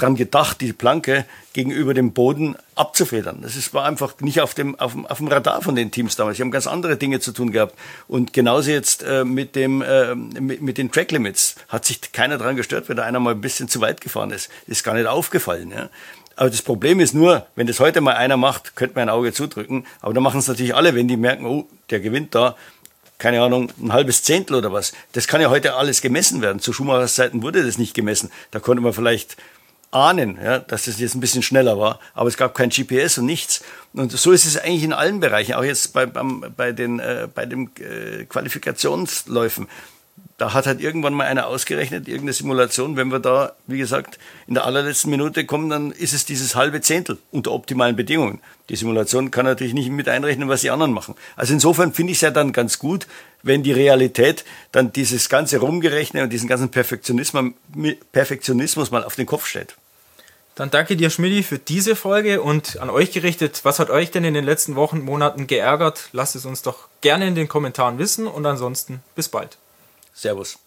dran 0.00 0.16
gedacht, 0.16 0.60
die 0.60 0.72
Planke 0.72 1.24
gegenüber 1.52 1.94
dem 1.94 2.12
Boden 2.12 2.56
abzufedern. 2.74 3.40
Das 3.42 3.56
ist, 3.56 3.74
war 3.74 3.84
einfach 3.84 4.14
nicht 4.20 4.40
auf 4.40 4.54
dem, 4.54 4.78
auf, 4.78 4.92
dem, 4.92 5.06
auf 5.06 5.18
dem 5.18 5.28
Radar 5.28 5.62
von 5.62 5.74
den 5.74 5.90
Teams 5.90 6.16
damals. 6.16 6.36
Sie 6.36 6.42
haben 6.42 6.50
ganz 6.50 6.66
andere 6.66 6.96
Dinge 6.96 7.20
zu 7.20 7.32
tun 7.32 7.52
gehabt. 7.52 7.74
Und 8.08 8.32
genauso 8.32 8.70
jetzt 8.70 9.02
äh, 9.02 9.24
mit, 9.24 9.56
dem, 9.56 9.82
äh, 9.82 10.14
mit, 10.14 10.62
mit, 10.62 10.78
den 10.78 10.90
Track 10.90 11.10
Limits 11.10 11.56
hat 11.68 11.84
sich 11.84 12.12
keiner 12.12 12.38
dran 12.38 12.56
gestört, 12.56 12.88
wenn 12.88 12.96
da 12.96 13.02
einer 13.02 13.20
mal 13.20 13.34
ein 13.34 13.40
bisschen 13.40 13.68
zu 13.68 13.80
weit 13.80 14.00
gefahren 14.00 14.30
ist. 14.30 14.50
Ist 14.66 14.84
gar 14.84 14.94
nicht 14.94 15.06
aufgefallen. 15.06 15.70
Ja. 15.70 15.90
Aber 16.36 16.48
das 16.48 16.62
Problem 16.62 17.00
ist 17.00 17.12
nur, 17.12 17.46
wenn 17.54 17.66
das 17.66 17.80
heute 17.80 18.00
mal 18.00 18.14
einer 18.14 18.36
macht, 18.36 18.74
könnte 18.76 18.94
man 18.94 19.08
ein 19.08 19.14
Auge 19.14 19.32
zudrücken. 19.32 19.86
Aber 20.00 20.14
da 20.14 20.20
machen 20.20 20.40
es 20.40 20.48
natürlich 20.48 20.74
alle, 20.74 20.94
wenn 20.94 21.08
die 21.08 21.16
merken, 21.16 21.44
oh, 21.44 21.66
der 21.90 22.00
gewinnt 22.00 22.34
da, 22.34 22.56
keine 23.20 23.42
Ahnung, 23.42 23.70
ein 23.80 23.92
halbes 23.92 24.22
Zehntel 24.22 24.56
oder 24.56 24.72
was. 24.72 24.92
Das 25.12 25.28
kann 25.28 25.40
ja 25.40 25.50
heute 25.50 25.74
alles 25.74 26.00
gemessen 26.00 26.40
werden. 26.40 26.58
Zu 26.58 26.72
Schumachers 26.72 27.14
Zeiten 27.14 27.42
wurde 27.42 27.64
das 27.64 27.78
nicht 27.78 27.94
gemessen. 27.94 28.30
Da 28.50 28.58
konnte 28.58 28.82
man 28.82 28.94
vielleicht 28.94 29.36
ahnen, 29.90 30.38
ja, 30.42 30.58
dass 30.58 30.84
das 30.84 31.00
jetzt 31.00 31.14
ein 31.14 31.20
bisschen 31.20 31.42
schneller 31.42 31.78
war, 31.78 31.98
aber 32.14 32.28
es 32.28 32.36
gab 32.36 32.54
kein 32.54 32.70
GPS 32.70 33.18
und 33.18 33.26
nichts. 33.26 33.62
Und 33.92 34.12
so 34.12 34.30
ist 34.30 34.46
es 34.46 34.56
eigentlich 34.56 34.84
in 34.84 34.92
allen 34.92 35.20
Bereichen, 35.20 35.54
auch 35.54 35.64
jetzt 35.64 35.92
bei, 35.92 36.06
beim, 36.06 36.44
bei 36.56 36.72
den 36.72 37.00
äh, 37.00 37.28
bei 37.32 37.46
den 37.46 37.70
äh, 37.78 38.24
Qualifikationsläufen. 38.24 39.66
Da 40.36 40.54
hat 40.54 40.66
halt 40.66 40.80
irgendwann 40.80 41.12
mal 41.12 41.26
einer 41.26 41.46
ausgerechnet, 41.46 42.08
irgendeine 42.08 42.32
Simulation, 42.32 42.96
wenn 42.96 43.08
wir 43.08 43.18
da, 43.18 43.52
wie 43.66 43.76
gesagt, 43.76 44.18
in 44.46 44.54
der 44.54 44.64
allerletzten 44.64 45.10
Minute 45.10 45.44
kommen, 45.44 45.68
dann 45.68 45.92
ist 45.92 46.14
es 46.14 46.24
dieses 46.24 46.54
halbe 46.54 46.80
Zehntel 46.80 47.18
unter 47.30 47.52
optimalen 47.52 47.94
Bedingungen. 47.94 48.40
Die 48.70 48.76
Simulation 48.76 49.30
kann 49.30 49.44
natürlich 49.44 49.74
nicht 49.74 49.90
mit 49.90 50.08
einrechnen, 50.08 50.48
was 50.48 50.62
die 50.62 50.70
anderen 50.70 50.92
machen. 50.92 51.14
Also 51.36 51.52
insofern 51.52 51.92
finde 51.92 52.12
ich 52.12 52.18
es 52.18 52.22
ja 52.22 52.30
dann 52.30 52.52
ganz 52.52 52.78
gut, 52.78 53.06
wenn 53.42 53.62
die 53.62 53.72
Realität 53.72 54.46
dann 54.72 54.92
dieses 54.92 55.28
ganze 55.28 55.58
Rumgerechnet 55.58 56.22
und 56.22 56.30
diesen 56.30 56.48
ganzen 56.48 56.70
Perfektionismus, 56.70 57.52
Perfektionismus 58.12 58.90
mal 58.90 59.04
auf 59.04 59.16
den 59.16 59.26
Kopf 59.26 59.46
stellt. 59.46 59.76
Dann 60.60 60.70
danke 60.70 60.94
dir, 60.94 61.08
Schmidti, 61.08 61.42
für 61.42 61.58
diese 61.58 61.96
Folge 61.96 62.42
und 62.42 62.80
an 62.80 62.90
euch 62.90 63.12
gerichtet. 63.12 63.60
Was 63.62 63.78
hat 63.78 63.88
euch 63.88 64.10
denn 64.10 64.24
in 64.24 64.34
den 64.34 64.44
letzten 64.44 64.76
Wochen, 64.76 65.00
Monaten 65.00 65.46
geärgert? 65.46 66.10
Lasst 66.12 66.36
es 66.36 66.44
uns 66.44 66.60
doch 66.60 66.88
gerne 67.00 67.26
in 67.26 67.34
den 67.34 67.48
Kommentaren 67.48 67.98
wissen 67.98 68.26
und 68.26 68.44
ansonsten 68.44 69.02
bis 69.14 69.30
bald. 69.30 69.56
Servus. 70.12 70.58